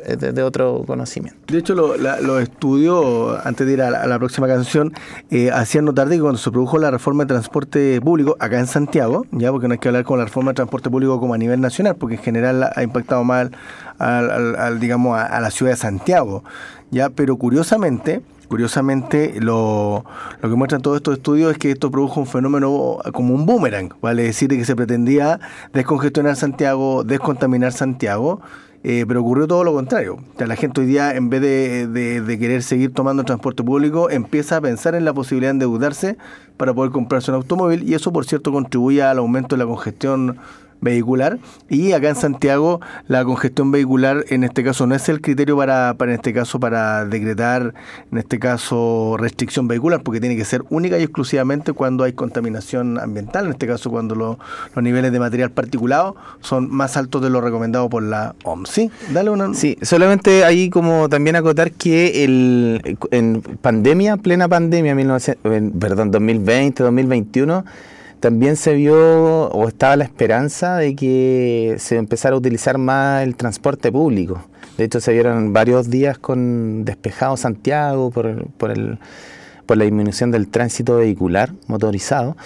[0.04, 1.38] es de, otro conocimiento.
[1.52, 4.92] De hecho, lo- los estudios, antes de ir a la, próxima canción,
[5.30, 8.66] eh, hacían notar de que cuando se produjo la reforma de transporte público acá en
[8.66, 11.38] Santiago, ya porque no hay que hablar con la reforma de transporte público como a
[11.38, 13.52] nivel nacional, porque en general ha impactado mal
[13.98, 16.42] al, digamos, a, la ciudad de Santiago,
[16.90, 20.04] ya, pero curiosamente, curiosamente lo,
[20.40, 23.90] lo que muestran todos estos estudios es que esto produjo un fenómeno como un boomerang,
[24.00, 25.40] vale decir que se pretendía
[25.72, 28.40] descongestionar Santiago, descontaminar Santiago,
[28.84, 30.14] eh, pero ocurrió todo lo contrario.
[30.34, 33.62] O sea, la gente hoy día, en vez de, de- de querer seguir tomando transporte
[33.62, 36.16] público, empieza a pensar en la posibilidad de endeudarse
[36.56, 40.36] para poder comprarse un automóvil y eso, por cierto, contribuye al aumento de la congestión
[40.82, 41.38] vehicular.
[41.70, 45.94] Y acá en Santiago la congestión vehicular en este caso no es el criterio para,
[45.94, 47.72] para en este caso para decretar
[48.10, 52.98] en este caso restricción vehicular, porque tiene que ser única y exclusivamente cuando hay contaminación
[52.98, 54.38] ambiental, en este caso cuando lo-
[54.74, 58.68] los niveles de material particulado son más altos de lo recomendado por la OMS.
[58.68, 59.54] Sí, dale una...
[59.54, 66.10] Sí, solamente ahí como también acotar que el, en pandemia, plena pandemia, 1900 en- perdón,
[66.10, 67.64] 2020, 2021,
[68.22, 73.34] también se vio o estaba la esperanza de que se empezara a utilizar más el
[73.34, 74.40] transporte público.
[74.78, 78.98] De hecho, se vieron varios días con despejado Santiago por, por, el,
[79.66, 82.36] por la disminución del tránsito vehicular motorizado.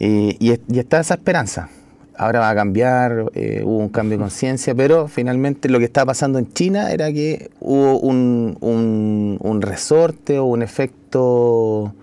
[0.00, 1.68] Eh, y, y está esa esperanza.
[2.16, 6.06] Ahora va a cambiar, eh, hubo un cambio de conciencia, pero finalmente lo que estaba
[6.06, 11.94] pasando en China era que hubo un, un- un resorte o un efecto,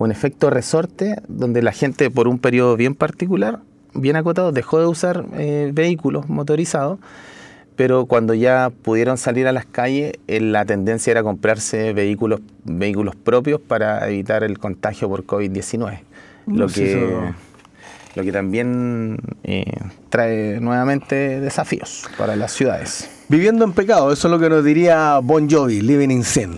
[0.00, 3.60] un efecto resorte donde la gente por un periodo bien particular,
[3.94, 6.98] bien acotado, dejó de usar eh, vehículos motorizados,
[7.76, 13.14] pero cuando ya pudieron salir a las calles, eh, la tendencia era comprarse vehículos, vehículos
[13.14, 15.98] propios para evitar el contagio por COVID-19.
[16.46, 17.34] Lo No, sí, que eso-
[18.16, 19.64] lo que también eh,
[20.08, 23.08] trae nuevamente desafíos para las ciudades.
[23.28, 26.56] Viviendo en pecado, eso es lo que nos diría Bon Jovi, Living in Sin.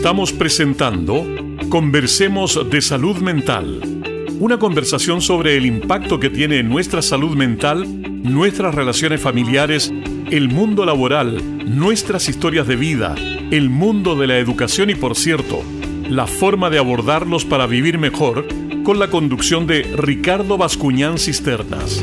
[0.00, 1.26] Estamos presentando
[1.68, 3.82] Conversemos de Salud Mental,
[4.40, 7.84] una conversación sobre el impacto que tiene en nuestra salud mental,
[8.22, 9.92] nuestras relaciones familiares,
[10.30, 13.14] el mundo laboral, nuestras historias de vida,
[13.50, 15.62] el mundo de la educación y, por cierto,
[16.08, 18.48] la forma de abordarlos para vivir mejor
[18.82, 22.02] con la conducción de Ricardo Bascuñán Cisternas.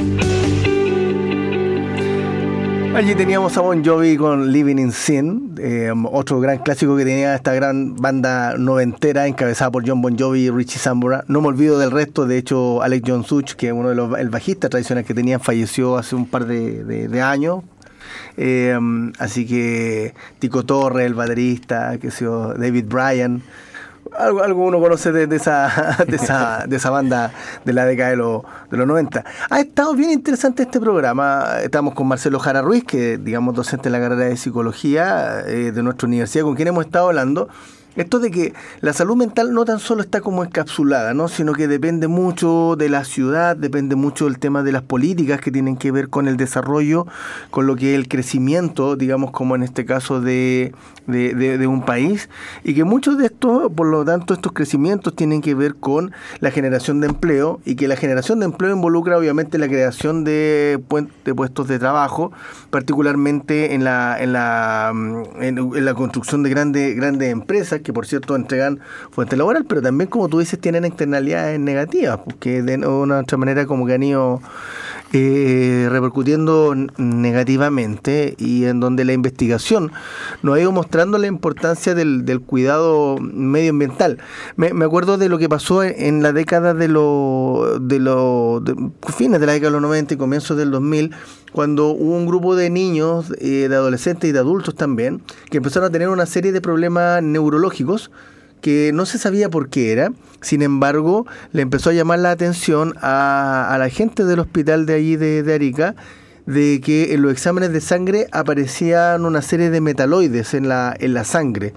[2.97, 7.35] Allí teníamos a Bon Jovi con Living in Sin, eh, otro gran clásico que tenía
[7.35, 11.23] esta gran banda noventera encabezada por John Bon Jovi y Richie Sambora.
[11.27, 14.17] No me olvido del resto, de hecho Alex John Such, que es uno de los
[14.17, 17.59] el bajistas tradicionales que tenían, falleció hace un par de, años.
[18.35, 18.75] Eh,
[19.19, 23.43] así que Tico Torre, el baterista, que David Bryan,
[24.18, 27.32] algo, algo uno conoce de, de esa, de, esa, de esa banda
[27.63, 29.24] de la década de, los de los 90.
[29.49, 31.59] Ha estado bien interesante este programa.
[31.61, 35.84] Estamos con Marcelo Jara Ruiz, que digamos docente en la carrera de psicología eh, de
[35.84, 37.47] nuestra universidad, con quien hemos estado hablando.
[37.97, 41.27] Esto de que la salud mental no tan solo está como encapsulada, ¿no?
[41.27, 45.51] sino que depende mucho de la ciudad, depende mucho del tema de las políticas que
[45.51, 47.07] tienen que ver con el desarrollo,
[47.49, 50.73] con lo que es el crecimiento, digamos como en este caso de,
[51.07, 52.29] de, un país,
[52.63, 56.51] y que muchos de estos, por lo tanto, estos crecimientos tienen que ver con la
[56.51, 60.79] generación de empleo, y que la generación de empleo involucra obviamente la creación de,
[61.25, 62.31] de puestos de trabajo,
[62.69, 68.05] particularmente en la, en la, mm, en la construcción de grandes, grandes empresas, que por
[68.05, 68.81] cierto entregan
[69.11, 73.38] fuente laboral, pero también, como tú dices, tienen externalidades negativas, porque de una u otra
[73.38, 74.41] manera como que han ido
[75.13, 79.91] eh, repercutiendo negativamente y en donde la investigación
[80.43, 84.17] nos ha ido mostrando la importancia del, cuidado medioambiental.
[84.57, 88.75] Me, acuerdo de lo que pasó en, la década de los de los de-
[89.15, 91.15] fines de la década de los 90 y comienzos del 2000
[91.53, 95.87] cuando hubo un grupo de niños, eh, de adolescentes y de adultos también, que empezaron
[95.87, 98.11] a tener una serie de problemas neurológicos
[98.61, 102.93] que no se sabía por qué era, sin embargo, le empezó a llamar la atención
[103.01, 105.95] a, la gente del hospital de allí de, de Arica
[106.47, 111.13] de que en los exámenes de sangre aparecían una serie de metaloides en la, en
[111.13, 111.73] la sangre.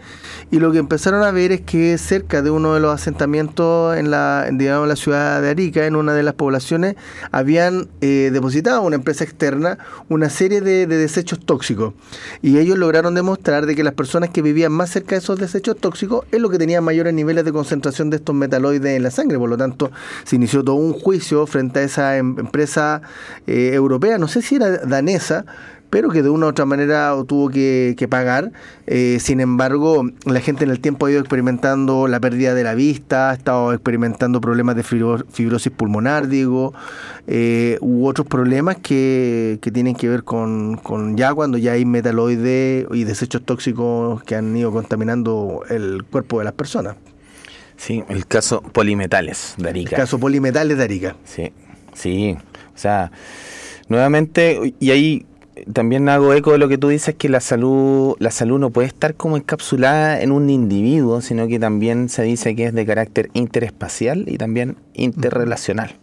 [0.52, 4.12] Y lo que empezaron a ver es que cerca de uno de los asentamientos en
[4.12, 6.94] la, digamos, la ciudad de Arica, en una de las poblaciones,
[7.32, 11.94] habían eh, depositado una empresa externa una serie de, de desechos tóxicos.
[12.40, 15.76] Y ellos lograron demostrar de que las personas que vivían más cerca de esos desechos
[15.78, 19.36] tóxicos es lo que tenían mayores niveles de concentración de estos metaloides en la sangre.
[19.36, 19.90] Por lo tanto,
[20.22, 23.02] se inició todo un juicio frente a esa em- empresa
[23.48, 25.44] eh, europea, no sé si era danesa,
[25.90, 28.52] pero que de una u otra manera tuvo que, que pagar.
[28.86, 32.74] Eh, sin embargo, la gente en el tiempo ha ido experimentando la pérdida de la
[32.76, 36.72] vista, ha estado experimentando problemas de fibro- fibrosis pulmonar, digo,
[37.26, 41.84] eh, u otros problemas que, que tienen que ver con, con ya cuando ya hay
[41.84, 46.94] metaloides y desechos tóxicos que han ido contaminando el cuerpo de las personas.
[47.76, 49.96] Sí, el caso polimetales de El Arica.
[49.96, 51.16] caso polimetales de Arica.
[51.24, 51.50] Sí,
[51.94, 52.36] sí.
[52.74, 53.11] O sea,
[53.91, 55.26] nuevamente, y ahí
[55.74, 58.88] también hago eco de lo que tú dices, que la salud, la salud no puede
[58.88, 63.28] estar como encapsulada en un individuo, sino que también se dice que es de carácter
[63.34, 65.97] interespacial y también interrelacional.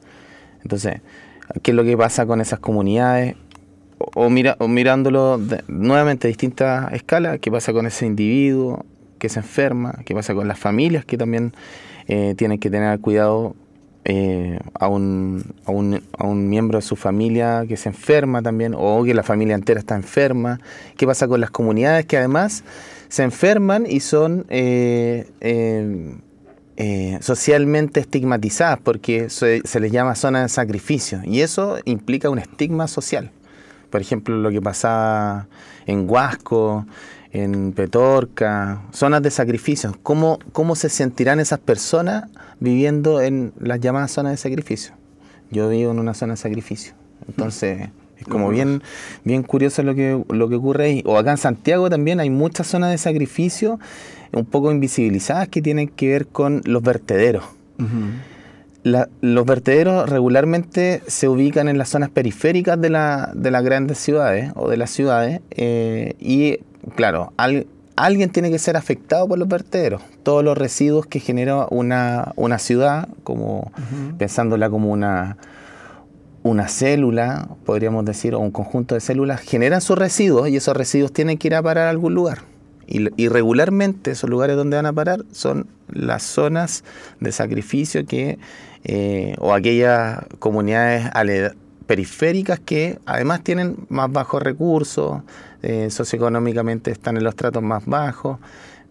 [0.62, 1.02] Entonces,
[1.64, 3.36] ¿qué es lo que pasa con esas comunidades?
[3.98, 8.86] O, o mira, o mirándolo de- nuevamente a distintas escalas, ¿qué pasa con ese individuo
[9.18, 10.02] que se enferma?
[10.06, 11.54] ¿Qué pasa con las familias que también
[12.08, 13.56] eh, tienen que tener cuidado
[14.10, 18.74] eh, a, un, a, un, a un miembro de su familia que se enferma también,
[18.74, 20.62] o que la familia entera está enferma.
[20.96, 22.64] ¿Qué pasa con las comunidades que además
[23.10, 30.48] se enferman y son eh, eh, socialmente estigmatizadas porque se, se les llama zona de
[30.48, 31.20] sacrificio?
[31.26, 33.32] Y eso implica un estigma social.
[33.90, 35.48] Por ejemplo, lo que pasaba
[35.86, 36.86] en Huasco,
[37.40, 39.96] en Petorca, zonas de sacrificio.
[40.04, 42.26] ¿Cómo, ¿Cómo se sentirán esas personas
[42.60, 44.94] viviendo en las llamadas zonas de sacrificio?
[45.52, 46.94] Yo vivo en una zona de sacrificio.
[47.28, 48.82] Entonces, es como bien,
[49.24, 51.04] bien curioso lo que, lo que ocurre ahí.
[51.06, 53.80] O acá en Santiago también hay muchas zonas de sacrificio
[54.34, 57.44] un poco invisibilizadas que tienen que ver con los vertederos.
[58.84, 63.98] La- los vertederos regularmente se ubican en las zonas periféricas de, la- de las grandes
[63.98, 66.60] ciudades o de las ciudades eh, y
[66.96, 70.02] claro, al- alguien tiene que ser afectado por los vertederos.
[70.24, 73.72] Todos los residuos que genera una, una ciudad, como
[74.18, 75.38] pensándola como una,
[76.44, 81.12] una célula, podríamos decir, o un conjunto de células, generan sus residuos y esos residuos
[81.12, 82.40] tienen que ir a parar a algún lugar.
[82.90, 86.86] Y, y regularmente esos lugares donde van a parar son las zonas
[87.20, 88.38] de sacrificio que,
[88.86, 91.52] eh, o aquellas comunidades ale-
[91.86, 95.22] periféricas que además tienen más bajos recursos,
[95.64, 98.38] eh, socioeconómicamente están en los tratos más bajos,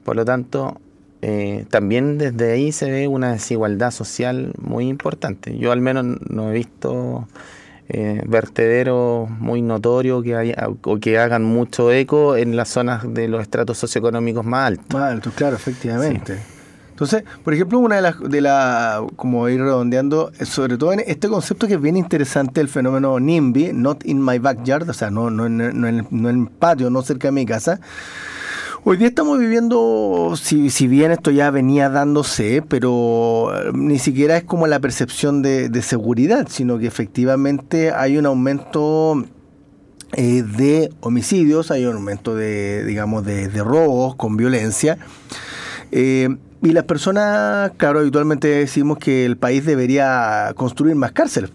[0.04, 0.80] por lo tanto,
[1.22, 5.58] eh, también desde ahí se ve una desigualdad social muy importante.
[5.58, 7.26] Yo al menos no he visto
[7.88, 13.28] eh, vertederos muy notorios que, haya, o que hagan mucho eco en las zonas de
[13.28, 14.86] los estratos socioeconómicos más altos.
[14.92, 16.38] Más altos, claro, efectivamente.
[16.96, 21.28] Entonces, por ejemplo, una de las, de la, como ir redondeando, sobre todo en este
[21.28, 25.28] concepto que es bien interesante, el fenómeno NIMBY, not in my backyard, o sea, no,
[25.28, 27.80] no, no, en, no el patio, no cerca de mi casa.
[28.82, 34.38] Hoy día estamos viviendo, si, si bien esto ya venía dándose, pero eh, ni siquiera
[34.38, 39.22] es como la percepción de, de seguridad, sino que efectivamente hay un aumento
[40.14, 44.96] eh, de homicidios, hay un aumento de, digamos, de, de robos con violencia.
[45.92, 46.34] Eh,
[46.66, 51.50] y las personas, claro, habitualmente decimos que el país debería construir más cárceles,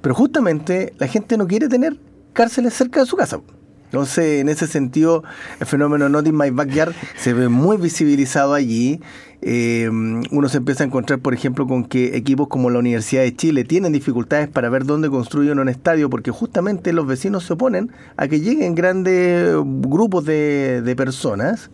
[0.00, 1.98] pero justamente la gente no quiere tener
[2.32, 3.38] cárceles cerca de su casa.
[3.84, 5.24] Entonces, en ese sentido,
[5.60, 9.00] el fenómeno Not in My Backyard se ve muy visibilizado allí.
[9.42, 13.36] Eh, uno se empieza a encontrar, por ejemplo, con que equipos como la Universidad de
[13.36, 17.92] Chile tienen dificultades para ver dónde construyen un estadio, porque justamente los vecinos se oponen
[18.16, 21.70] a que lleguen grandes grupos de, de personas.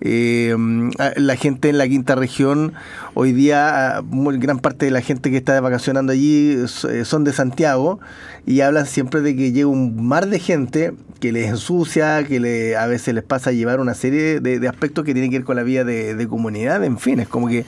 [0.00, 0.54] Eh,
[1.16, 2.74] la gente en la quinta región,
[3.14, 6.56] hoy día, muy, gran parte de la gente que está vacacionando allí
[6.88, 8.00] eh, son de Santiago
[8.46, 12.76] y hablan siempre de que llega un mar de gente que les ensucia, que le,
[12.76, 15.56] a veces les pasa a llevar una serie de, aspectos que tienen que ver con
[15.56, 17.64] la vida de comunidad, en fin, es como que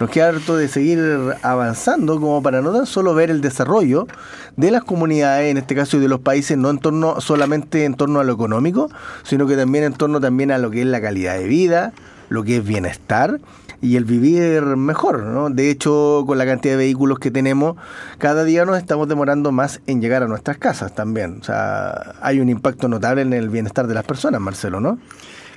[0.00, 0.98] nos queda harto de seguir
[1.42, 4.08] avanzando como para no tan solo ver el desarrollo
[4.56, 7.94] de las comunidades, en este caso y de los países, no en torno solamente en
[7.94, 8.88] torno a lo económico,
[9.24, 11.92] sino que también en torno también a lo que es la calidad de vida,
[12.30, 13.40] lo que es bienestar
[13.82, 15.50] y el vivir mejor, ¿no?
[15.50, 17.76] De hecho, con la cantidad de vehículos que tenemos,
[18.16, 21.38] cada día nos estamos demorando más en llegar a nuestras casas también.
[21.40, 24.98] O sea, hay un impacto notable en el bienestar de las personas, Marcelo, ¿no?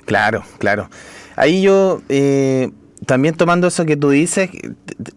[0.04, 0.88] Claro, claro.
[1.36, 2.70] Ahí yo eh,
[3.06, 4.50] también tomando eso que tú dices,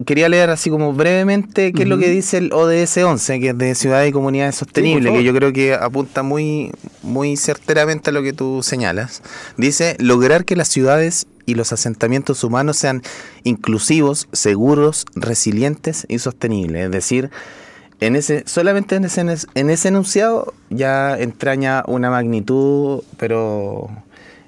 [0.05, 1.83] quería leer así como brevemente qué uh -huh.
[1.83, 5.17] es lo que dice el ODS 11, que es de Ciudades y Comunidades Sostenibles, sí,
[5.17, 6.71] que yo creo que apunta muy,
[7.03, 9.21] muy certeramente a lo que tú señalas.
[9.57, 13.03] Dice, lograr que las ciudades y los asentamientos humanos sean
[13.43, 16.85] inclusivos, seguros, resilientes y sostenibles.
[16.85, 17.29] Es decir,
[17.99, 19.21] en ese, solamente en ese,
[19.55, 23.89] en ese enunciado ya entraña una magnitud, pero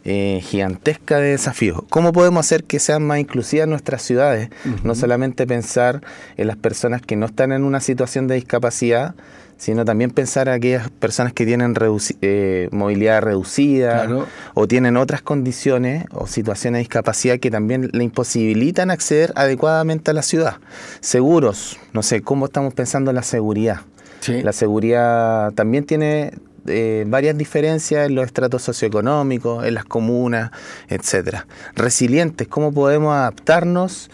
[0.06, 1.82] eh, gigantesca de desafíos.
[1.89, 4.50] ¿Cómo podemos hacer que sean más inclusivas nuestras ciudades?
[4.66, 4.84] Uh -huh.
[4.84, 6.02] No solamente pensar
[6.38, 9.16] en las personas que no están en una situación de discapacidad,
[9.60, 14.26] sino también pensar en aquellas personas que tienen reduci eh, movilidad reducida claro.
[14.54, 20.14] o tienen otras condiciones o situaciones de discapacidad que también le imposibilitan acceder adecuadamente a
[20.14, 20.58] la ciudad.
[21.02, 23.82] Seguros, no sé, ¿cómo estamos pensando en la seguridad?
[24.22, 24.41] Sí.
[24.41, 26.32] La seguridad también tiene
[26.70, 30.52] eh, varias diferencias en los estratos socioeconómicos, en las comunas,
[30.88, 31.48] etcétera.
[31.76, 34.10] Resilientes, cómo podemos adaptarnos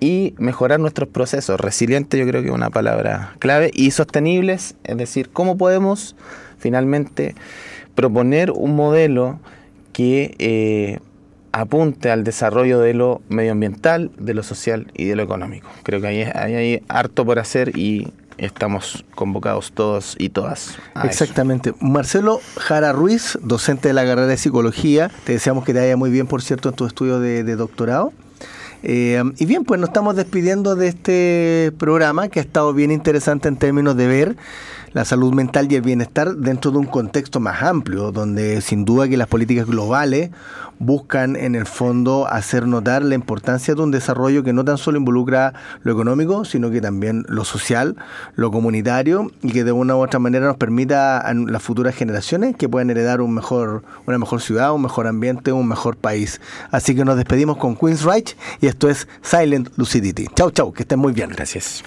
[0.00, 1.60] y mejorar nuestros procesos.
[1.60, 6.16] Resiliente yo creo que es una palabra clave y sostenibles, es decir, cómo podemos
[6.58, 7.34] finalmente
[7.94, 9.40] proponer un modelo
[9.92, 10.98] que eh,
[11.52, 15.68] apunte al desarrollo de lo medioambiental, de lo social y de lo económico.
[15.82, 20.76] Creo que hay, hay harto por hacer y estamos convocados todos y todas.
[21.04, 21.74] Exactamente.
[21.80, 26.10] Marcelo Jara Ruiz, docente de la carrera de psicología, te deseamos que te vaya muy
[26.10, 28.12] bien, por cierto, en tu estudio de, de doctorado.
[28.82, 33.48] Eh, y bien, pues nos estamos despidiendo de este programa que ha estado bien interesante
[33.48, 34.36] en términos de ver
[34.92, 39.08] la salud mental y el bienestar dentro de un contexto más amplio, donde sin duda
[39.08, 40.30] que las políticas globales
[40.78, 44.98] buscan en el fondo hacer notar la importancia de un desarrollo que no tan solo
[44.98, 47.96] involucra lo económico, sino que también lo social,
[48.36, 52.56] lo comunitario y que de una u otra manera nos permita a las futuras generaciones
[52.56, 56.40] que puedan heredar un mejor, una mejor ciudad, un mejor ambiente, un mejor país.
[56.70, 60.26] Así que nos despedimos con Queen's Reich y esto es Silent Lucidity.
[60.34, 61.30] Chau, chau, que estén muy bien.
[61.30, 61.82] Gracias.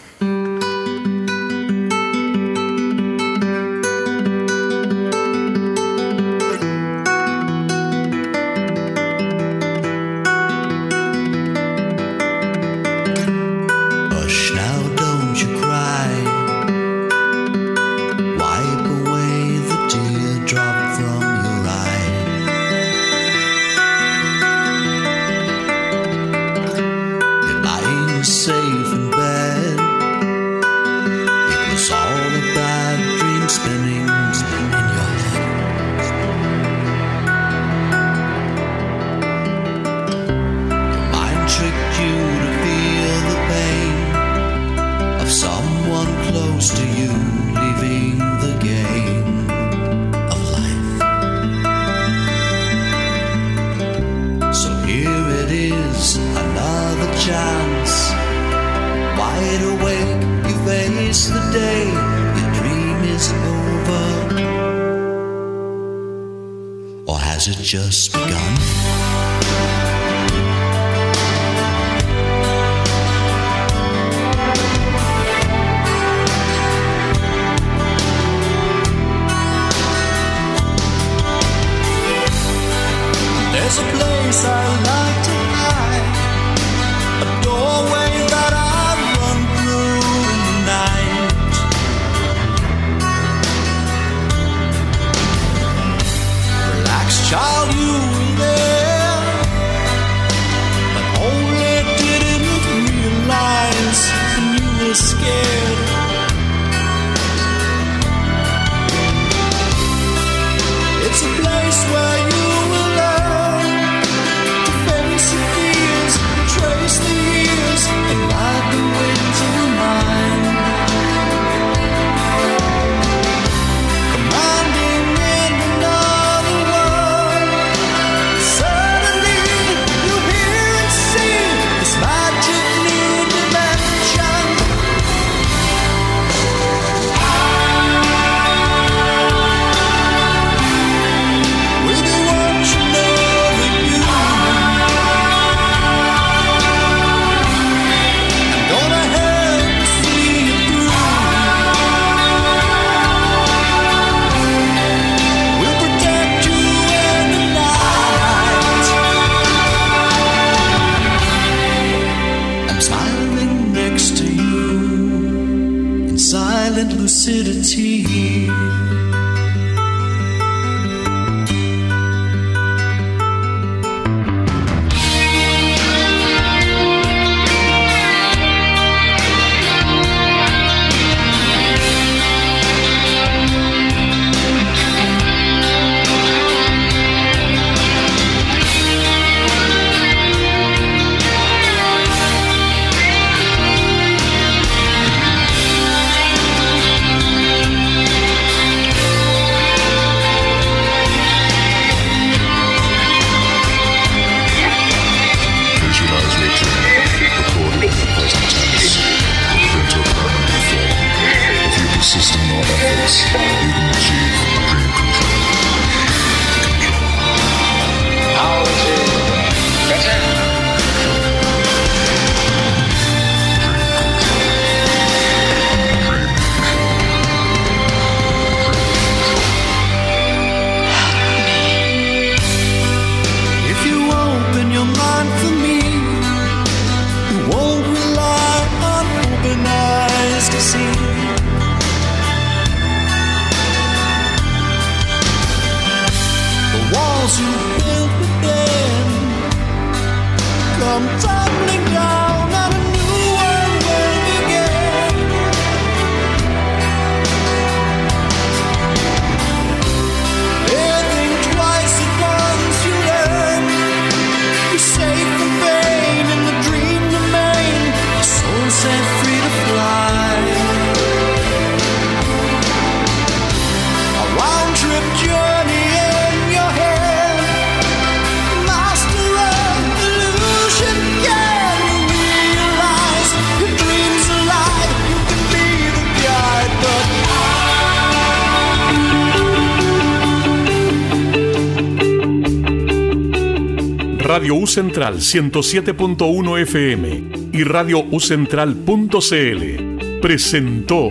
[294.71, 301.09] Ucentral 107.1 FM y Radio Ucentral.cl presentó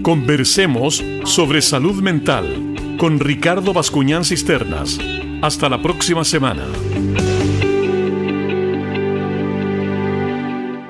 [0.00, 5.00] Conversemos sobre salud mental con Ricardo Bascuñán Cisternas.
[5.42, 6.62] Hasta la próxima semana.